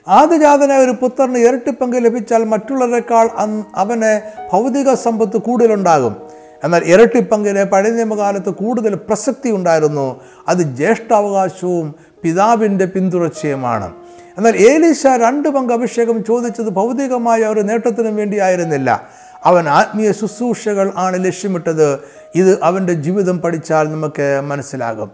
ആദ്യജാതനായ 0.09 0.79
ഒരു 0.79 0.91
പുത്രന് 0.91 1.39
ഇരട്ടിപ്പങ്ക് 1.39 2.05
ലഭിച്ചാൽ 2.05 2.45
മറ്റുള്ളവരെക്കാൾ 2.45 3.31
അവന് 3.77 4.21
ഭൗതിക 4.53 4.95
സമ്പത്ത് 4.95 5.37
കൂടുതലുണ്ടാകും. 5.37 6.17
എന്നാൽ 6.65 6.83
ഇരട്ടിപ്പങ്കിന് 6.85 7.65
പഴയ 7.65 7.91
നിയമകാലത്ത് 7.91 8.51
കൂടുതൽ 8.51 8.95
പ്രസക്തി 8.95 9.51
ഉണ്ടായിരുന്നു. 9.51 10.21
അത് 10.49 10.59
ജ്യേഷ്ഠാവകാശവും 10.59 11.95
പിതാവിന്റെ 12.23 12.85
പിന്തുടർച്ചയുമാണ്. 12.85 13.93
എന്നാൽ 14.39 14.57
ഏലീശ 14.57 15.07
രണ്ട് 15.07 15.49
പങ്ക് 15.49 15.73
അഭിഷേകം 15.73 16.25
ചോദിച്ചത് 16.25 16.71
ഭൗതികമായ 16.71 17.41
ഒരു 17.41 17.61
നേട്ടത്തിനും 17.61 18.17
വേണ്ടിയായിരുന്നില്ല. 18.17 19.09
അവൻ 19.45 19.69
ആത്മീയ 19.69 20.13
ശുശ്രൂഷകൾ 20.13 20.93
ആണ് 20.97 21.25
ലക്ഷ്യമിട്ടത്. 21.25 21.99
ഇത് 22.35 22.59
അവന്റെ 22.63 22.93
ജീവിതം 22.93 23.41
പഠിച്ചാൽ 23.41 23.89
നമുക്ക് 23.89 24.41
മനസ്സിലാകും. 24.45 25.11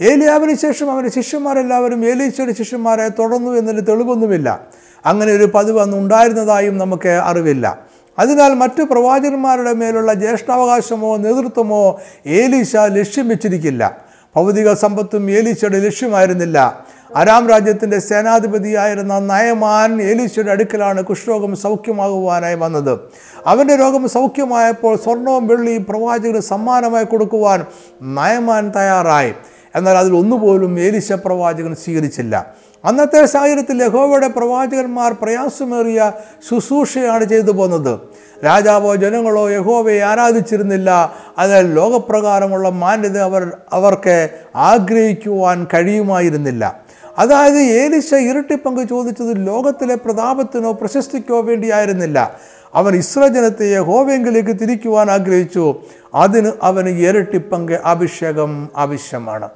ഏലിയാവിന് 0.00 0.54
ശേഷം 0.54 0.92
അവന്റെ 0.92 1.10
ശിഷ്യന്മാരെല്ലാവരും 1.10 2.04
ഏലീശയുടെ 2.04 2.52
ശിഷ്യന്മാരെ 2.52 3.08
തുടർന്നു 3.08 3.50
എന്നതിന് 3.50 3.86
തെളിവൊന്നുമില്ല. 3.88 4.60
അങ്ങനെ 5.06 5.32
ഒരു 5.32 5.50
പതിവ് 5.54 5.80
അന്ന് 5.80 5.96
ഉണ്ടായിരുന്നതായും 5.96 6.78
നമുക്ക് 6.78 7.08
അറിവില്ല. 7.08 7.91
അതിനാൽ 8.18 8.54
മറ്റു 8.54 8.82
പ്രവാചകന്മാരുടെ 8.82 9.72
മേലുള്ള 9.72 10.14
ജ്യേഷ്ഠാവകാശമോ 10.14 11.16
നേതൃത്വമോ 11.16 12.00
ഏലീശ 12.26 12.76
ലക്ഷ്യം 12.76 13.28
വെച്ചിരിക്കില്ല 13.28 13.96
ഭൗതിക 14.36 14.72
സമ്പത്തും 14.72 15.30
ഏലീശയുടെ 15.30 15.78
ലക്ഷ്യമായിരുന്നില്ല. 15.78 16.84
അരാം 17.16 17.48
രാജ്യത്തിന്റെ 17.48 17.98
സേനാധിപതിയായിരുന്ന 17.98 19.18
നയമാൻ 19.18 20.02
ഏലീശയുടെ 20.02 20.50
അടുക്കലാണ് 20.50 21.04
കുഷ്ഠരോഗം 21.04 21.56
സൗഖ്യമാകുവാനായി 21.56 22.54
വന്നത്. 22.54 22.98
അവന്റെ 23.46 23.76
രോഗം 23.76 24.08
സൗഖ്യമായപ്പോൾ 24.08 24.96
സ്വർണവും 24.96 25.46
വെള്ളിയും 25.46 25.84
പ്രവാചകന് 25.84 26.40
സമ്മാനമായി 26.40 27.04
കൊടുക്കുവാൻ 27.04 27.64
നയമാൻ 28.02 28.72
തയ്യാറായി. 28.76 29.32
എന്നാൽ 29.74 29.96
അതിൽ 29.96 30.16
ഒന്നുപോലും 30.16 30.80
ഏലീശ 30.80 31.12
പ്രവാചകൻ 31.12 31.74
സ്വീകരിച്ചില്ല. 31.74 32.54
അന്നത്തെ 32.84 33.26
സാഹചര്യത്തിൽ 33.26 33.82
യഹോവയുടെ 33.82 34.28
പ്രവാചകന്മാർ 34.28 35.12
പ്രയാസമേറിയ 35.22 36.12
ശുശ്രൂഷയാണ് 36.50 37.24
ചെയ്തു 37.24 37.50
പോകുന്നത് 37.50 38.00
രാജാവോ 38.44 38.94
ജനങ്ങളോ 38.94 39.48
യഹോവയെ 39.48 40.00
ആരാധിച്ചിരുന്നില്ല. 40.00 41.14
അതിനാൽ 41.38 41.74
ലോകപ്രകാരമുള്ള 41.74 42.68
മാന്യത 42.68 43.18
അവർ 43.18 43.56
അവർക്ക് 43.72 44.28
ആഗ്രഹിക്കുവാൻ 44.56 45.66
കഴിയുമായിരുന്നില്ല. 45.74 46.80
അതായത് 47.18 47.58
ഏലിശ 47.58 48.14
ഇരട്ടിപ്പങ്ക് 48.14 48.88
ചോദിച്ചത് 48.88 49.46
ലോകത്തിലെ 49.46 49.94
പ്രതാപത്തിനോ 49.94 50.72
പ്രശസ്തിക്കോ 50.72 51.40
വേണ്ടിയായിരുന്നില്ല. 51.40 52.38
അവൻ 52.74 52.94
ഇസ്രജനത്തെ 52.94 53.64
യഹോവെങ്കിലേക്ക് 53.64 54.60
തിരിക്കുവാൻ 54.60 55.10
ആഗ്രഹിച്ചു. 55.10 55.74
അതിന് 56.14 56.52
അവന് 56.62 56.88
ഇരട്ടിപ്പങ്ക് 56.88 57.72
അഭിഷേകം 57.72 58.68
ആവശ്യമാണ്. 58.76 59.48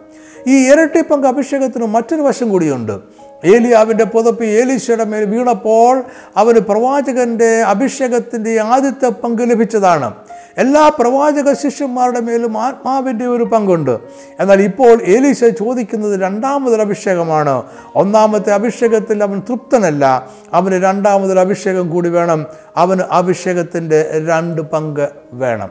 ഈ 0.46 0.72
ഇരട്ടിപ്പങ്ക് 0.72 1.26
അഭിഷേകത്തിന് 1.26 1.86
മറ്റൊരു 1.86 2.22
വശം 2.22 2.48
കൂടിയുണ്ട്. 2.48 3.15
ഏലിയാവിന്റെ 3.44 4.04
പുതപ്പ് 4.04 4.44
ഏലീശയുടെ 4.44 5.04
മേൽ 5.04 5.24
വീണപ്പോൾ 5.24 6.04
അവന് 6.36 6.58
പ്രവാചകന്റെ 6.58 7.62
അഭിഷേകത്തിന്റെ 7.62 8.60
ആദ്യത്തെ 8.60 9.08
പങ്ക് 9.08 9.42
ലഭിച്ചതാണ്. 9.42 10.14
എല്ലാ 10.58 10.88
പ്രവാചക 10.88 11.52
ശിഷ്യന്മാരുടെ 11.52 12.20
മേലും 12.20 12.58
ആത്മാവിന്റെ 12.58 13.26
ഒരു 13.26 13.44
പങ്കുണ്ട്. 13.44 13.98
എന്നാൽ 14.40 14.62
ഇപ്പോൾ 14.62 15.02
ഏലീശ 15.02 15.44
ചോദിക്കുന്നത് 15.44 16.20
രണ്ടാമതൊരു 16.20 16.80
അഭിഷേകമാണ്. 16.80 17.62
ഒന്നാമത്തെ 17.94 18.52
അഭിഷേകത്തിൽ 18.52 19.22
അവൻ 19.22 19.40
തൃപ്തനല്ല. 19.40 20.28
അവന് 20.52 20.82
രണ്ടാമതൊരു 20.84 21.38
അഭിഷേകം 21.38 21.90
കൂടി 21.90 22.08
വേണം. 22.08 22.46
അവന് 22.76 23.00
അഭിഷേകത്തിന്റെ 23.00 24.24
രണ്ട് 24.28 24.62
പങ്ക് 24.62 25.08
വേണം. 25.32 25.68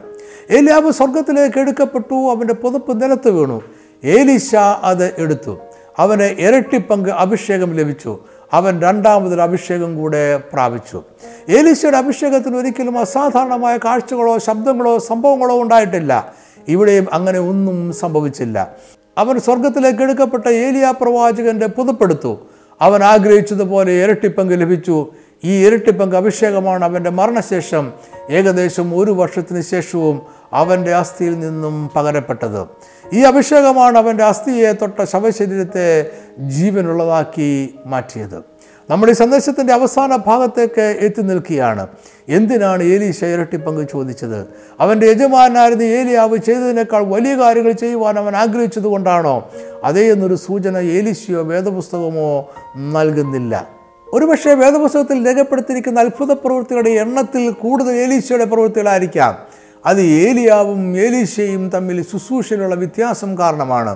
ഏലിയാവ് 0.51 0.91
സ്വർഗത്തിലേക്ക് 0.91 1.60
എടുക്കപ്പെട്ടു. 1.60 2.15
അവന്റെ 2.15 2.54
പുതപ്പ് 2.54 3.04
നിലത്ത് 3.04 3.30
വീണു. 3.30 3.62
ഏലീശ 4.04 4.56
അത് 4.84 5.13
എടുത്തു. 5.17 5.58
അവന് 5.99 6.23
ഇരട്ടിപ്പങ്ക് 6.23 7.10
അഭിഷേകം 7.10 7.73
ലഭിച്ചു. 7.73 8.19
അവൻ 8.53 8.81
രണ്ടാമതൊരു 8.81 9.41
അഭിഷേകം 9.41 9.97
കൂടെ 9.97 10.38
പ്രാപിച്ചു. 10.53 11.03
ഏലീശയുടെ 11.49 11.97
അഭിഷേകത്തിന് 11.97 12.58
ഒരിക്കലും 12.58 12.99
അസാധാരണമായ 12.99 13.77
കാഴ്ചകളോ 13.77 14.38
ശബ്ദങ്ങളോ 14.38 14.97
സംഭവങ്ങളോ 14.97 15.62
ഉണ്ടായിട്ടില്ല. 15.62 16.34
ഇവിടെയും 16.67 17.08
അങ്ങനെ 17.13 17.39
ഒന്നും 17.39 17.93
സംഭവിച്ചില്ല. 17.93 18.75
അവൻ 19.17 19.39
സ്വർഗത്തിലേക്ക് 19.39 20.03
എടുക്കപ്പെട്ട 20.03 20.47
ഏലിയ 20.47 20.93
പ്രവാചകന്റെ 21.01 21.67
പുതുപ്പെടുത്തു. 21.67 22.39
അവൻ 22.81 23.03
ആഗ്രഹിച്ചതുപോലെ 23.03 23.91
ഇരട്ടിപ്പങ്ക് 23.91 24.62
ലഭിച്ചു. 24.62 25.08
ഈ 25.43 25.67
ഇരട്ടിപ്പങ്ക് 25.67 26.15
അഭിഷേകമാണ് 26.15 26.86
അവന്റെ 26.86 27.10
മരണശേഷം. 27.10 27.93
ഏകദേശം 28.29 28.99
ഒരു 28.99 29.12
വർഷത്തിന് 29.12 29.62
ശേഷവും 29.62 30.21
അവന്റെ 30.53 30.93
അസ്ഥിയിൽ 30.93 31.39
നിന്നും 31.39 31.89
പകരപ്പെട്ടത്. 31.95 32.67
ഈ 33.13 33.21
അഭിഷേകമാണ് 33.21 33.97
അവന്റെ 33.97 34.23
അസ്ഥിയെ 34.23 34.71
തൊട്ട 34.71 35.03
ശവശരീരത്തെ 35.03 36.12
ജീവനുള്ളതാക്കി 36.39 37.75
മാറ്റിയത്. 37.86 38.55
നമ്മൾ 38.89 39.10
ഈ 39.10 39.13
സന്ദേശത്തിന്റെ 39.13 39.73
അവസാന 39.73 40.15
ഭാഗത്തേക്ക് 40.15 40.97
എത്തി 40.99 41.21
നിൽക്കുകയാണ്. 41.21 41.88
എന്തിനാണ് 42.29 42.84
ഏലീശ 42.84 43.23
ഇരട്ടിപ്പങ്ക് 43.23 43.88
ചോദിച്ചത്? 43.91 44.45
അവന്റെ 44.79 45.08
യജമാനായിരുന്ന 45.08 45.84
ഏലിയാവ് 45.84 46.38
ചെയ്തതിനേക്കാൾ 46.38 47.03
വലിയ 47.03 47.36
കാര്യങ്ങൾ 47.36 47.71
ചെയ്യുവാൻ 47.71 48.19
അവൻ 48.19 48.36
ആഗ്രഹിച്ചത് 48.36 48.84
കൊണ്ടാണോ? 48.84 49.51
അതേ 49.84 50.12
എന്നൊരു 50.12 50.36
സൂചന 50.36 50.77
ഏലിശിയോ 50.77 51.43
വേദപുസ്തകമോ 51.43 52.51
നൽകുന്നില്ല. 52.75 53.67
ഒരുപക്ഷെ 54.13 54.53
വേദപുസ്തകത്തിൽ 54.53 55.27
രേഖപ്പെടുത്തിയിരിക്കുന്ന 55.27 55.99
അത്ഭുത 55.99 56.31
പ്രവൃത്തികളുടെ 56.31 56.89
എണ്ണത്തിൽ 56.89 57.51
കൂടുതൽ 57.51 57.91
ഏലീശയുടെ 57.91 58.45
പ്രവൃത്തികളായിരിക്കാം. 58.45 59.55
അത് 59.86 60.02
ഏലിയാവും 60.02 60.98
ഏലീശയും 60.98 61.69
തമ്മിൽ 61.69 62.02
ശുശ്രൂഷയിലുള്ള 62.02 62.76
വ്യത്യാസം 62.76 63.38
കാരണമാണ്. 63.38 63.95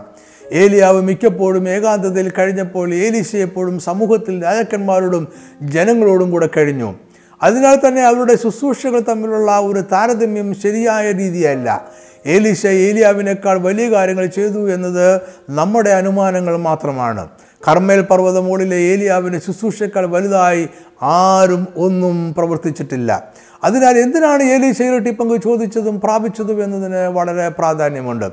ഏലിയാവ് 0.52 1.02
മിക്കപ്പോഴും 1.02 1.69
ഏകാന്തതയിൽ 1.69 2.32
കഴിഞ്ഞപ്പോൾ 2.38 2.93
ഏലീശ 2.93 3.36
എപ്പോഴും 3.36 3.80
സമൂഹത്തിൽ 3.80 4.43
രാജാക്കന്മാരോടും 4.43 5.28
ജനങ്ങളോടും 5.62 6.32
കൂടെ 6.32 6.49
കഴിഞ്ഞു. 6.58 6.95
അതിനാൽ 7.43 7.75
തന്നെ 7.75 8.04
അവരുടെ 8.06 8.36
ശുശ്രൂഷകൾ 8.36 8.99
തമ്മിലുള്ള 8.99 9.60
ഒരു 9.60 9.80
താരതമ്യം 9.80 10.56
ശരിയായ 10.56 11.12
രീതിയല്ല. 11.12 11.88
ഏലീശ 12.25 12.65
ഏലിയാവിനേക്കാൾ 12.67 13.58
വലിയ 13.58 13.91
കാര്യങ്ങൾ 13.91 14.25
ചെയ്തു 14.25 14.69
എന്നത് 14.69 15.21
നമ്മുടെ 15.49 15.89
അനുമാനങ്ങൾ 15.89 16.58
മാത്രമാണ്. 16.58 17.28
കർമ്മേൽ 17.67 18.02
പർവതമുകളിലെ 18.02 18.78
ഏലിയാവിന്റെ 18.78 19.39
ശുശ്രൂഷക്കാൾ 19.39 20.06
വലുതായി 20.06 20.67
ആരും 21.02 21.67
ഒന്നും 21.78 22.34
പ്രവർത്തിച്ചിട്ടില്ല. 22.34 23.34
അതിനാൽ 23.63 23.98
എന്തിനാണ് 23.98 24.43
ഏലീശയിലൊട്ടി 24.43 25.12
പങ്ക് 25.12 25.41
ചോദിച്ചതും 25.41 26.02
പ്രാപിച്ചതും 26.02 26.63
എന്നതിന് 26.63 27.08
വളരെ 27.08 27.50
പ്രാധാന്യമുണ്ട്. 27.50 28.26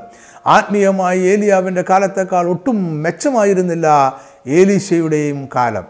ആത്മീയമായി 0.47 1.21
ഏലിയാവിന്റെ 1.21 1.85
കാലത്തേക്കാൾ 1.91 2.49
ഒട്ടും 2.49 3.03
മെച്ചമായിരുന്നില്ല 3.03 3.87
ഏലീശയുടെയും 4.47 5.49
കാലം. 5.57 5.85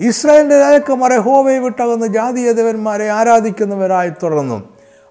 ഇസ്രായേലിന്റെ 0.00 0.58
രാജക്കുമാരെ 0.58 1.16
ഹോവയെ 1.16 1.58
വിട്ടകുന്ന 1.58 2.06
ജാതീയതവന്മാരെ 2.06 3.10
ആരാധിക്കുന്നവരായി 3.10 4.12
തുടർന്നു. 4.22 4.62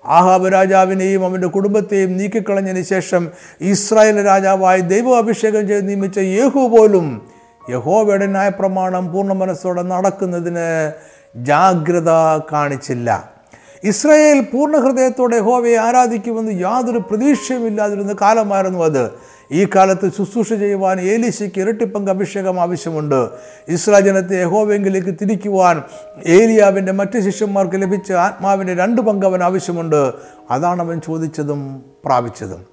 ആഹാബ് 0.05 0.53
രാജാവിനെയും 0.53 1.25
അവന്റെ 1.25 1.47
കുടുംബത്തെയും 1.47 2.17
നീക്കിക്കളഞ്ഞതിന് 2.17 2.83
ശേഷം 2.83 3.31
ഇസ്രായേൽ 3.61 4.25
രാജാവായി 4.25 4.81
ദൈവ 4.81 5.17
അഭിഷേകം 5.17 5.67
ചെയ്ത് 5.67 5.87
നിയമിച്ച 5.87 6.17
യേഹു 6.17 6.59
പോലും 6.77 7.27
യഹോവയുടെ 7.69 8.25
ന്യായപ്രമാണം 8.25 9.13
പൂർണ 9.13 9.33
മനസ്സോടെ 9.33 9.81
നടക്കുന്നതിന് 9.81 10.91
ജാഗ്രത 11.35 12.09
കാണിച്ചില്ല. 12.51 13.38
ഇസ്രായേൽ 13.83 14.39
പൂർണ 14.41 14.77
ഹൃദയത്തോടെ 14.77 15.39
ഹോവയെ 15.39 15.77
ആരാധിക്കുമെന്ന് 15.77 16.61
യാതൊരു 16.61 16.97
പ്രതീക്ഷയുമില്ലാതിരുന്ന 16.97 18.15
കാലമായിരുന്നു 18.21 18.83
അത്. 18.83 19.11
ഈ 19.51 19.67
കാലത്ത് 19.75 20.11
ശുശ്രൂഷ 20.17 20.53
ചെയ്യുവാൻ 20.53 21.01
ഏലീശയ്ക്ക് 21.01 21.61
ഇരട്ടിപ്പങ്ക് 21.61 22.11
അഭിഷേകം 22.11 22.61
ആവശ്യമുണ്ട്. 22.61 23.29
ഇസ്രായേൽ 23.67 24.05
ജനത്തെ 24.05 24.41
യഹോവെങ്കിലേക്ക് 24.41 25.15
തിരിക്കുവാൻ 25.21 25.83
ഏലിയാവിന്റെ 26.25 26.91
മറ്റ് 26.91 27.19
ശിഷ്യന്മാർക്ക് 27.19 27.81
ലഭിച്ച 27.81 28.11
ആത്മാവിന്റെ 28.11 28.75
രണ്ട് 28.75 29.01
പങ്ക് 29.01 29.25
അവൻ 29.25 29.43
ആവശ്യമുണ്ട്. 29.43 30.11
അതാണ് 30.51 30.81
അവൻ 30.81 31.01
ചോദിച്ചതും 31.05 31.83
പ്രാപിച്ചതും. 32.05 32.65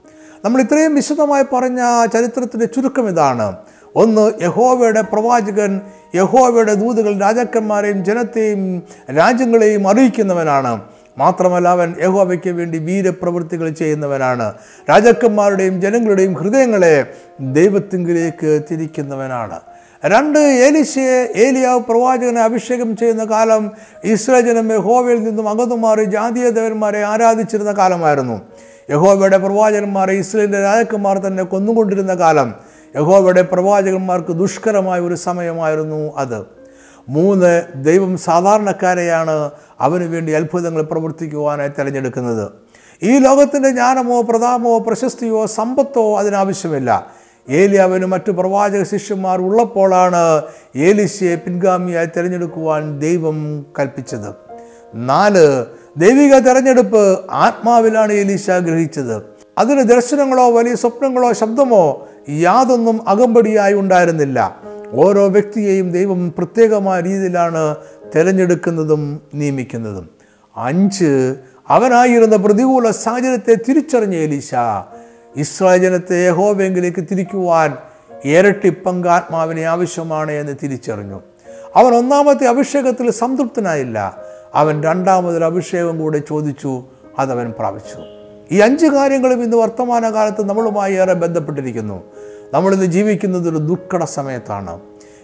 നമ്മൾ 0.44 0.60
ഇത്രയും 0.60 0.94
വിശദമായി 0.94 1.44
പറഞ്ഞ 1.54 2.06
ചരിത്രത്തിന്റെ 2.06 2.66
ചുരുക്കം 2.66 3.08
ഇതാണ്. 3.08 3.56
ഒന്ന് 3.96 4.32
യഹോവയുടെ 4.42 5.00
പ്രവാചകൻ 5.00 5.80
യഹോവയുടെ 6.14 6.74
ദൂതുകൾ 6.74 7.20
രാജാക്കന്മാരെയും 7.20 8.04
ജനത്തെയും 8.04 8.82
രാജ്യങ്ങളെയും 9.16 9.88
അറിയിക്കുന്നവനാണ്. 9.88 10.80
മാത്രമല്ല 11.18 11.68
അവൻ 11.68 11.94
യഹോവയ്ക്ക് 12.02 12.50
വേണ്ടി 12.50 12.78
വീരപ്രവൃത്തികൾ 12.78 13.68
ചെയ്യുന്നവനാണ്. 13.70 14.54
രാജാക്കന്മാരുടെയും 14.90 15.80
ജനങ്ങളുടെയും 15.80 16.34
ഹൃദയങ്ങളെ 16.34 17.06
ദൈവത്തിങ്കിലേക്ക് 17.40 18.62
തിരിക്കുന്നവനാണ്. 18.70 19.60
രണ്ട് 20.04 20.38
ഏലിശയെ 20.38 21.32
ഏലിയാവ് 21.36 21.80
പ്രവാചകനെ 21.80 22.40
അഭിഷേകം 22.42 22.96
ചെയ്യുന്ന 22.96 23.24
കാലം 23.24 23.72
ഇസ്രായേൽ 24.04 24.44
ജനം 24.44 24.72
യഹോവയിൽ 24.72 25.24
നിന്നും 25.24 25.48
അകന്നുമാറി 25.48 26.04
ജാതീയ 26.04 26.50
ദേവന്മാരെ 26.50 27.02
ആരാധിച്ചിരുന്ന 27.02 27.72
കാലമായിരുന്നു. 27.72 28.40
യഹോവയുടെ 28.90 29.38
പ്രവാചകന്മാരെ 29.38 30.12
ഇസ്രയേലിന്റെ 30.12 30.60
രാജാക്കന്മാർ 30.60 31.18
തന്നെ 31.18 31.42
കൊന്നുകൊണ്ടിരുന്ന 31.42 32.14
കാലം. 32.14 32.54
യഹോവയുടെ 32.96 33.42
പ്രവാചകന്മാർക്ക് 33.42 34.32
ദുഷ്കരമായ 34.32 35.00
ഒരു 35.00 35.14
സമയമായിരുന്നു 35.14 36.16
അത്. 36.16 36.65
മൂന്ന് 37.08 37.62
ദൈവം 37.74 38.18
സാധാരണക്കാരെയാണ് 38.18 39.50
അവന് 39.80 40.04
വേണ്ടി 40.04 40.32
അത്ഭുതങ്ങൾ 40.32 40.82
പ്രവർത്തിക്കുവാനായി 40.82 41.68
തിരഞ്ഞെടുക്കുന്നത്. 41.68 42.50
ഈ 43.02 43.18
ലോകത്തിന്റെ 43.18 43.70
ജ്ഞാനമോ 43.70 44.22
പ്രതാപമോ 44.22 44.78
പ്രശസ്തിയോ 44.78 45.46
സമ്പത്തോ 45.46 46.18
അതിനാവശ്യമില്ല. 46.18 47.10
ഏലിയാവിന് 47.50 48.06
മറ്റു 48.06 48.30
പ്രവാചക 48.30 48.82
ശിഷ്യന്മാർ 48.82 49.40
ഉള്ളപ്പോഴാണ് 49.40 50.42
ഏലിശയെ 50.76 51.34
പിൻഗാമിയായി 51.34 52.06
തിരഞ്ഞെടുക്കുവാൻ 52.06 52.98
ദൈവം 52.98 53.66
കൽപ്പിച്ചത്. 53.78 54.34
നാല് 54.94 55.64
ദൈവിക 55.96 56.38
തിരഞ്ഞെടുപ്പ് 56.38 57.18
ആത്മാവിലാണ് 57.30 58.12
ഏലീശ 58.12 58.50
ഗ്രഹിച്ചത്. 58.50 59.22
അതിന് 59.58 59.82
ദർശനങ്ങളോ 59.82 60.50
വലിയ 60.50 60.74
സ്വപ്നങ്ങളോ 60.74 61.32
ശബ്ദമോ 61.32 62.08
യാതൊന്നും 62.28 63.08
അകമ്പടിയായി 63.08 63.74
ഉണ്ടായിരുന്നില്ല. 63.74 64.60
ഓരോ 64.92 65.28
വ്യക്തിയെയും 65.28 65.92
ദൈവം 65.92 66.34
പ്രത്യേകമായ 66.38 67.00
രീതിയിലാണ് 67.00 67.76
തിരഞ്ഞെടുക്കുന്നതും 68.16 69.20
നിയമിക്കുന്നതും. 69.34 70.10
അഞ്ച് 70.56 71.34
അവനായിരുന്ന 71.68 72.36
പ്രതികൂല 72.36 72.90
സാഹചര്യത്തെ 72.90 73.54
തിരിച്ചറിഞ്ഞ 73.68 74.16
എലീശ 74.16 74.54
ഇസ്രായേൽ 75.36 75.82
ജനത്തെ 75.82 76.28
യഹോബെങ്കിലേക്ക് 76.28 77.04
തിരിക്കുവാൻ 77.10 77.76
ഇരട്ടി 78.24 78.70
പങ്കാത്മാവിനെ 78.70 79.62
ആവശ്യമാണ് 79.62 80.32
എന്ന് 80.32 80.52
തിരിച്ചറിഞ്ഞു. 80.62 81.20
അവൻ 81.76 81.94
ഒന്നാമത്തെ 81.94 82.46
അഭിഷേകത്തിൽ 82.46 83.10
സംതൃപ്തനായില്ല. 83.10 84.16
അവൻ 84.54 84.82
രണ്ടാമതൊരു 84.82 85.44
അഭിഷേകം 85.44 86.00
കൂടെ 86.00 86.18
ചോദിച്ചു 86.18 86.84
അതവൻ 87.18 87.54
പ്രാപിച്ചു. 87.58 87.98
ഈ 88.52 88.58
അഞ്ച് 88.58 88.86
കാര്യങ്ങളും 88.86 89.42
ഇന്ന് 89.42 89.56
വർത്തമാനകാലത്ത് 89.56 90.48
നമ്മളുമായി 90.48 90.94
ഏറെ 90.94 91.12
ബന്ധപ്പെട്ടിരിക്കുന്നു. 91.12 92.02
നമ്മളിന്ന് 92.54 92.86
ജീവിക്കുന്നത് 92.86 93.48
ഒരു 93.48 93.56
ദുഃഖട 93.56 94.04
സമയത്താണ്. 94.04 94.80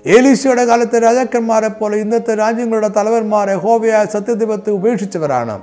ഏലീശയുടെ 0.07 0.65
കാലത്തെ 0.65 0.99
രാജാക്കന്മാരെ 0.99 1.69
പോലെ 1.69 1.97
ഇന്നത്തെ 1.97 2.35
രാജ്യങ്ങളുടെ 2.35 2.89
തലവന്മാരെ 2.89 3.55
ഹോബിയായ 3.55 4.07
സത്യദൈവത്തെ 4.13 4.71
ഉപേക്ഷിച്ചവരാണ്. 4.71 5.61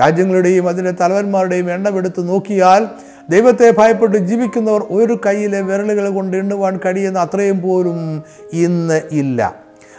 രാജ്യങ്ങളുടെയും 0.00 0.68
അതിന്റെ 0.68 0.90
തലവന്മാരുടെയും 0.90 1.70
എണ്ണമെടുത്ത് 1.70 2.28
നോക്കിയാൽ 2.28 2.88
ദൈവത്തെ 3.30 3.74
ഭയപ്പെട്ട് 3.78 4.16
ജീവിക്കുന്നവർ 4.16 4.86
ഒരു 4.90 5.20
കയ്യിലെ 5.26 5.60
വിരലുകൾ 5.60 6.10
കൊണ്ട് 6.10 6.36
എണ്ണുവാൻ 6.36 6.80
കഴിയുന്ന 6.84 7.18
അത്രയും 7.18 7.60
പോലും 7.60 8.22
ഇന്ന് 8.52 9.02
ഇല്ല. 9.10 9.54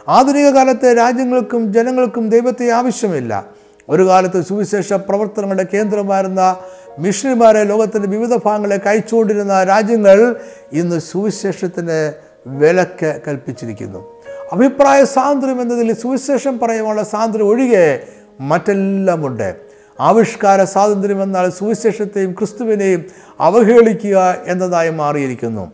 ആധുനിക 0.07 0.49
കാലത്തെ 0.49 0.93
രാജ്യങ്ങൾക്കും 0.93 1.73
ജനങ്ങൾക്കും 1.73 2.29
ദൈവത്തെ 2.29 2.69
ആവശ്യമില്ല. 2.69 3.45
ഒരു 3.89 4.07
കാലത്ത് 4.07 4.41
സുവിശേഷ 4.41 4.93
പ്രവർത്തനങ്ങളുടെ 4.93 5.65
കേന്ദ്രമായിരുന്ന 5.73 6.55
മിഷണറിമാരെ 6.99 7.63
ലോകത്തിന്റെ 7.63 8.07
വിവിധ 8.07 8.35
ഭാഗങ്ങളെ 8.45 8.79
അയച്ചുകൊണ്ടിരുന്ന 8.85 9.63
രാജ്യങ്ങൾ 9.63 10.35
ഇന്ന് 10.73 10.99
സുവിശേഷത്തിന് 10.99 12.13
വിലക്ക് 12.47 13.21
കൽപ്പിച്ചിരിക്കുന്നു. 13.27 14.21
അഭിപ്രായ 14.51 15.05
സ്വാതന്ത്ര്യം 15.05 15.61
എന്നതിൽ 15.61 15.93
സുവിശേഷം 15.93 16.59
പറയുവാനുള്ള 16.59 17.03
സ്വാതന്ത്ര്യം 17.03 17.47
ഒഴികെ 17.47 18.03
മറ്റെല്ലാമുണ്ട്. 18.39 19.55
ആവിഷ്കാര 19.99 20.63
സ്വാതന്ത്ര്യം 20.63 21.23
എന്നാൽ 21.23 21.49
സുവിശേഷത്തെയും 21.49 22.31
ക്രിസ്തുവിനെയും 22.31 23.05
അവഹേളിക്കുക 23.39 24.35
എന്നതായി 24.47 24.89
മാറിയിരിക്കുന്നു. 24.89 25.71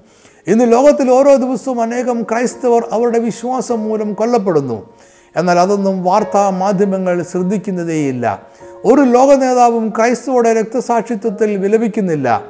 ഇന്ന് 0.47 0.71
ലോകത്തിൽ 0.71 1.11
ഓരോ 1.11 1.35
ദിവസവും 1.35 1.81
അനേകം 1.81 2.23
ക്രൈസ്തവർ 2.23 2.87
അവരുടെ 2.91 3.19
വിശ്വാസം 3.19 3.79
മൂലം 3.79 4.13
കൊല്ലപ്പെടുന്നു. 4.13 4.89
എന്നാൽ 5.35 5.59
അതൊന്നും 5.59 6.03
വാർത്താ 6.03 6.49
മാധ്യമങ്ങൾ 6.49 7.23
ശ്രദ്ധിക്കുന്നതേയില്ല. 7.23 8.41
ഒരു 8.85 9.01
ലോക 9.01 9.33
നേതാവും 9.33 9.89
ക്രൈസ്തവയുടെ 9.89 10.53
രക്തസാക്ഷിത്വത്തിൽ 10.53 11.57
വിലപിക്കുന്നില്ല. 11.57 12.43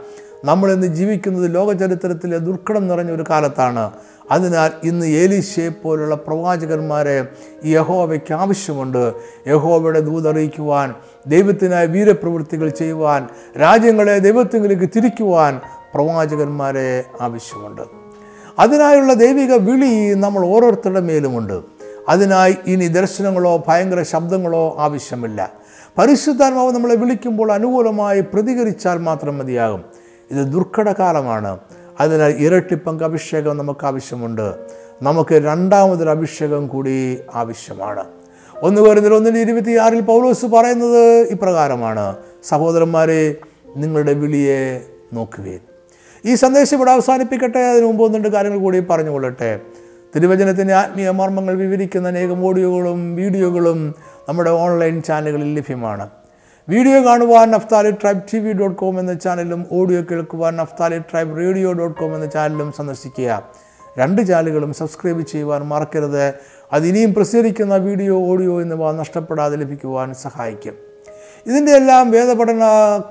നമ്മൾ 0.46 0.74
ഇന്ന് 0.74 0.88
ജീവിക്കുന്നത് 0.88 1.56
ലോക 1.56 1.74
ചരിത്രത്തിലെ 1.74 2.38
ദുർഘടം 2.38 2.88
നിറഞ്ഞ 2.88 3.12
ഒരു 3.12 3.24
കാലത്താണ്. 3.30 3.92
അതിനാൽ 4.32 4.72
ഇന്ന് 4.84 5.06
ഏലീശയെ 5.06 5.70
പോലുള്ള 5.70 6.16
പ്രവാചകന്മാരെ 6.16 7.26
യഹോവയ്ക്ക് 7.66 8.34
ആവശ്യമുണ്ട്. 8.34 9.14
യഹോവയുടെ 9.48 10.00
ദൂതറിയിക്കുവാൻ 10.00 10.94
ദൈവത്തിനായി 11.28 11.88
വീരപ്രവൃത്തികൾ 11.88 12.70
ചെയ്യുവാൻ 12.70 13.28
രാജ്യങ്ങളെ 13.62 14.20
ദൈവത്തിലേക്ക് 14.20 14.90
തിരിക്കുവാൻ 14.96 15.62
പ്രവാചകന്മാരെ 15.94 17.04
ആവശ്യമുണ്ട്. 17.22 17.82
അതിനായുള്ള 18.60 19.14
ദൈവിക 19.14 19.54
വിളി 19.54 20.14
നമ്മൾ 20.14 20.46
ഓരോരുത്തരുടെ 20.46 21.00
മേലുമുണ്ട്. 21.00 21.62
അതിനായി 22.10 22.56
ഇനി 22.68 22.88
ദർശനങ്ങളോ 22.88 23.64
ഭയങ്കര 23.68 24.04
ശബ്ദങ്ങളോ 24.04 24.76
ആവശ്യമില്ല. 24.80 25.67
പരിശുദ്ധാത്മാവ് 25.98 26.72
നമ്മളെ 26.72 26.96
വിളിക്കുമ്പോൾ 26.96 27.52
അനുകൂലമായി 27.52 28.22
പ്രതികരിച്ചാൽ 28.22 28.98
മാത്രം 28.98 29.38
മതിയാകും. 29.38 29.84
ഇത് 30.32 30.54
ദുർഘടകാലമാണ്. 30.54 31.60
അതിനാൽ 32.00 32.32
ഇരട്ടിപ്പങ്ക് 32.32 33.04
അഭിഷേകം 33.04 33.58
നമുക്ക് 33.58 33.86
ആവശ്യമുണ്ട്. 33.86 34.56
നമുക്ക് 35.02 35.36
രണ്ടാമതൊരു 35.36 36.10
അഭിഷേകം 36.10 36.68
കൂടി 36.68 37.18
ആവശ്യമാണ്. 37.36 38.04
ഒന്ന് 38.64 38.82
വരുന്നതിൽ 38.82 39.16
ഒന്നിന് 39.16 39.38
ഇരുപത്തിയാറിൽ 39.38 40.02
പൗലോസ് 40.02 40.46
പറയുന്നത് 40.46 41.28
ഇപ്രകാരമാണ്. 41.28 42.16
സഹോദരന്മാരെ 42.44 43.36
നിങ്ങളുടെ 43.78 44.14
വിളിയെ 44.14 44.82
നോക്കുകയും. 45.14 45.62
ഈ 46.26 46.36
സന്ദേശം 46.36 46.78
ഇവിടെ 46.78 46.92
അവസാനിപ്പിക്കട്ടെ. 46.92 47.60
അതിന് 47.60 47.86
മുമ്പ് 47.86 48.04
ഒന്ന് 48.04 48.18
രണ്ട് 48.18 48.28
കാര്യങ്ങൾ 48.28 48.60
കൂടി 48.60 48.80
പറഞ്ഞുകൊള്ളട്ടെ. 48.80 49.60
തിരുവചനത്തിന്റെ 50.16 50.74
ആത്മീയ 50.74 51.10
മർമ്മങ്ങൾ 51.10 51.56
വിവരിക്കുന്ന 51.56 52.08
അനേകം 52.08 52.46
ഓഡിയോകളും 52.46 53.16
വീഡിയോകളും 53.16 53.96
നമ്മുടെ 54.30 54.50
ഓൺലൈൻ 54.50 55.02
ചാനലുകളിൽ 55.02 55.56
ലഭ്യമാണ്. 55.56 56.10
വീഡിയോ 56.70 57.06
കാണുവാൻ 57.06 57.52
Naphtali 57.52 57.92
tribe 57.92 58.22
T 58.34 58.40
V 58.40 58.54
dot 58.54 58.78
com 58.78 59.00
എന്ന 59.00 59.14
ചാനലും 59.14 59.66
ഓഡിയോ 59.72 60.02
കേൾക്കുവാൻ 60.02 60.56
Naphtali 60.56 61.00
tribe 61.00 61.38
radio 61.38 61.74
dot 61.74 62.00
com 62.00 62.16
എന്ന 62.16 62.26
ചാനലും 62.26 62.72
സന്ദർശിക്കുക. 62.72 63.44
രണ്ട് 64.00 64.22
ചാനലുകളും 64.22 64.74
സബ്സ്ക്രൈബ് 64.74 65.22
ചെയ്യുവാൻ 65.22 65.62
മറക്കരുത്. 65.62 66.34
അതിനിയും 66.74 67.14
പ്രസിദ്ധീകരിക്കുന്ന 67.14 67.76
വീഡിയോ 67.78 68.20
ഓഡിയോ 68.32 68.62
എന്നിവ 68.62 68.92
നഷ്ടപ്പെടാതെ 68.92 69.56
ലഭിക്കുവാൻ 69.56 70.14
സഹായിക്കും. 70.14 70.76
ഇതിന്റെ 71.46 71.72
എല്ലാം 71.72 72.12
വേദപഠന 72.12 72.64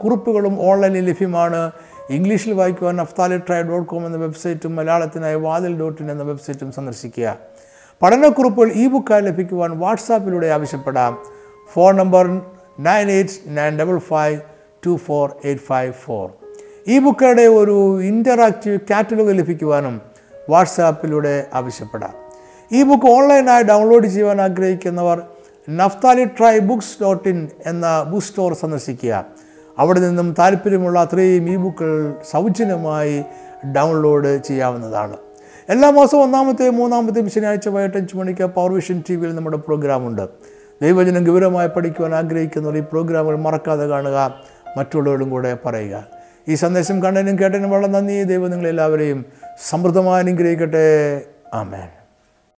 കുറിപ്പുകളും 0.05 0.61
ഓൺലൈനിൽ 0.71 1.05
ലഭ്യമാണ്. 1.11 1.71
ഇംഗ്ലീഷിൽ 2.11 2.53
വായിക്കുവാൻ 2.53 2.97
നഫ്താലി 2.97 3.39
ട്രൈബ് 3.39 3.69
ഡോട്ട് 3.69 3.89
കോം 3.89 4.07
എന്ന 4.07 4.19
വെബ്സൈറ്റും 4.19 4.77
മലയാളത്തിനായി 4.77 5.35
വാതിൽ 5.35 5.81
ഡോട്ട് 5.81 6.03
ഇൻ 6.03 6.11
എന്ന 6.11 6.23
വെബ്സൈറ്റും 6.23 6.73
സന്ദർശിക്കുക. 6.73 7.37
പഠനക്കുറിപ്പുകൾ 8.03 8.71
ഇ 8.71 8.87
ബുക്കായി 8.87 9.23
ലഭിക്കുവാൻ 9.23 9.79
വാട്സാപ്പിലൂടെ 9.79 10.47
ആവശ്യപ്പെടാം. 10.47 11.19
Phone 11.73 11.97
number 11.97 12.27
nine 12.81 13.11
eight 13.11 13.33
nine 13.47 13.79
double 13.79 13.99
five 13.99 14.41
two 14.87 14.97
four 14.97 15.37
eight 15.45 15.63
five 15.63 15.93
four. 15.93 16.31
ഈ 16.89 16.99
ബുക്കുകളുടെ 16.99 17.43
ഒരു 17.43 18.03
ഇന്ററാക്റ്റീവ് 18.03 18.79
കാറ്റലോഗ് 18.91 19.39
ലഭിക്കുവാനും 19.39 20.01
വാട്സാപ്പിലൂടെ 20.51 21.47
ആവശ്യപ്പെടാം. 21.55 22.15
ഈ 22.73 22.83
ബുക്ക് 22.83 23.07
ഓൺലൈനായി 23.07 23.63
ഡൗൺലോഡ് 23.63 24.07
ചെയ്യുവാൻ 24.07 24.41
ആഗ്രഹിക്കുന്നവർ 24.41 25.23
Naphtali 25.71 26.25
tri 26.25 26.59
books 26.59 27.03
dot 27.03 27.29
in 27.29 27.49
എന്ന 27.67 28.03
ബുക്ക് 28.03 28.27
സ്റ്റോർ 28.27 28.55
സന്ദർശിക്കുക. 28.55 29.25
അവിടെ 29.79 30.01
നിന്നും 30.01 30.35
താല്പര്യമുള്ള 30.39 31.01
അത്രയും 31.01 31.49
ഈ 31.49 31.57
ബുക്കുകൾ 31.57 32.15
സൗജന്യമായി 32.31 33.25
ഡൗൺലോഡ് 33.77 34.43
ചെയ്യാവുന്നതാണ്. 34.43 35.17
എല്ലാ 35.69 35.91
മാസവും 35.91 36.23
ഒന്നാമത്തെയും 36.23 36.77
മൂന്നാമത്തെയും 36.77 37.31
ശനിയാഴ്ച 37.31 37.69
വൈകിട്ട് 37.69 37.97
അഞ്ച് 37.97 38.17
മണിക്ക് 38.17 38.45
പവർ 38.45 38.73
വിഷൻ 38.73 39.03
ടി 39.11 39.17
വിയിൽ 39.17 39.35
നമ്മുടെ 39.35 39.57
പ്രോഗ്രാമുണ്ട് 39.57 40.29
ദൈവജനം 40.83 41.25
ഗൗരവമായി 41.25 41.69
പഠിക്കുവാൻ 41.69 42.15
ആഗ്രഹിക്കുന്നവർ 42.15 42.77
ഈ 42.77 42.81
പ്രോഗ്രാമുകൾ 42.81 43.37
മറക്കാതെ 43.37 43.87
കാണുക. 43.87 44.41
മറ്റുള്ളവരും 44.77 45.31
കൂടെ 45.31 45.59
പറയുക. 45.65 46.07
ഈ 46.49 46.55
സന്ദേശം 46.55 47.03
കണ്ടതിനും 47.03 47.39
കേട്ടതിനും 47.39 47.71
വളരെ 47.71 47.87
നന്ദി. 47.87 48.23
ദൈവം 48.23 48.51
നിങ്ങളെല്ലാവരെയും 48.51 49.25
സമൃദ്ധമായി 49.69 50.23
അനുഗ്രഹിക്കട്ടെ. 50.23 51.23
ആമേൻ. 51.55 51.96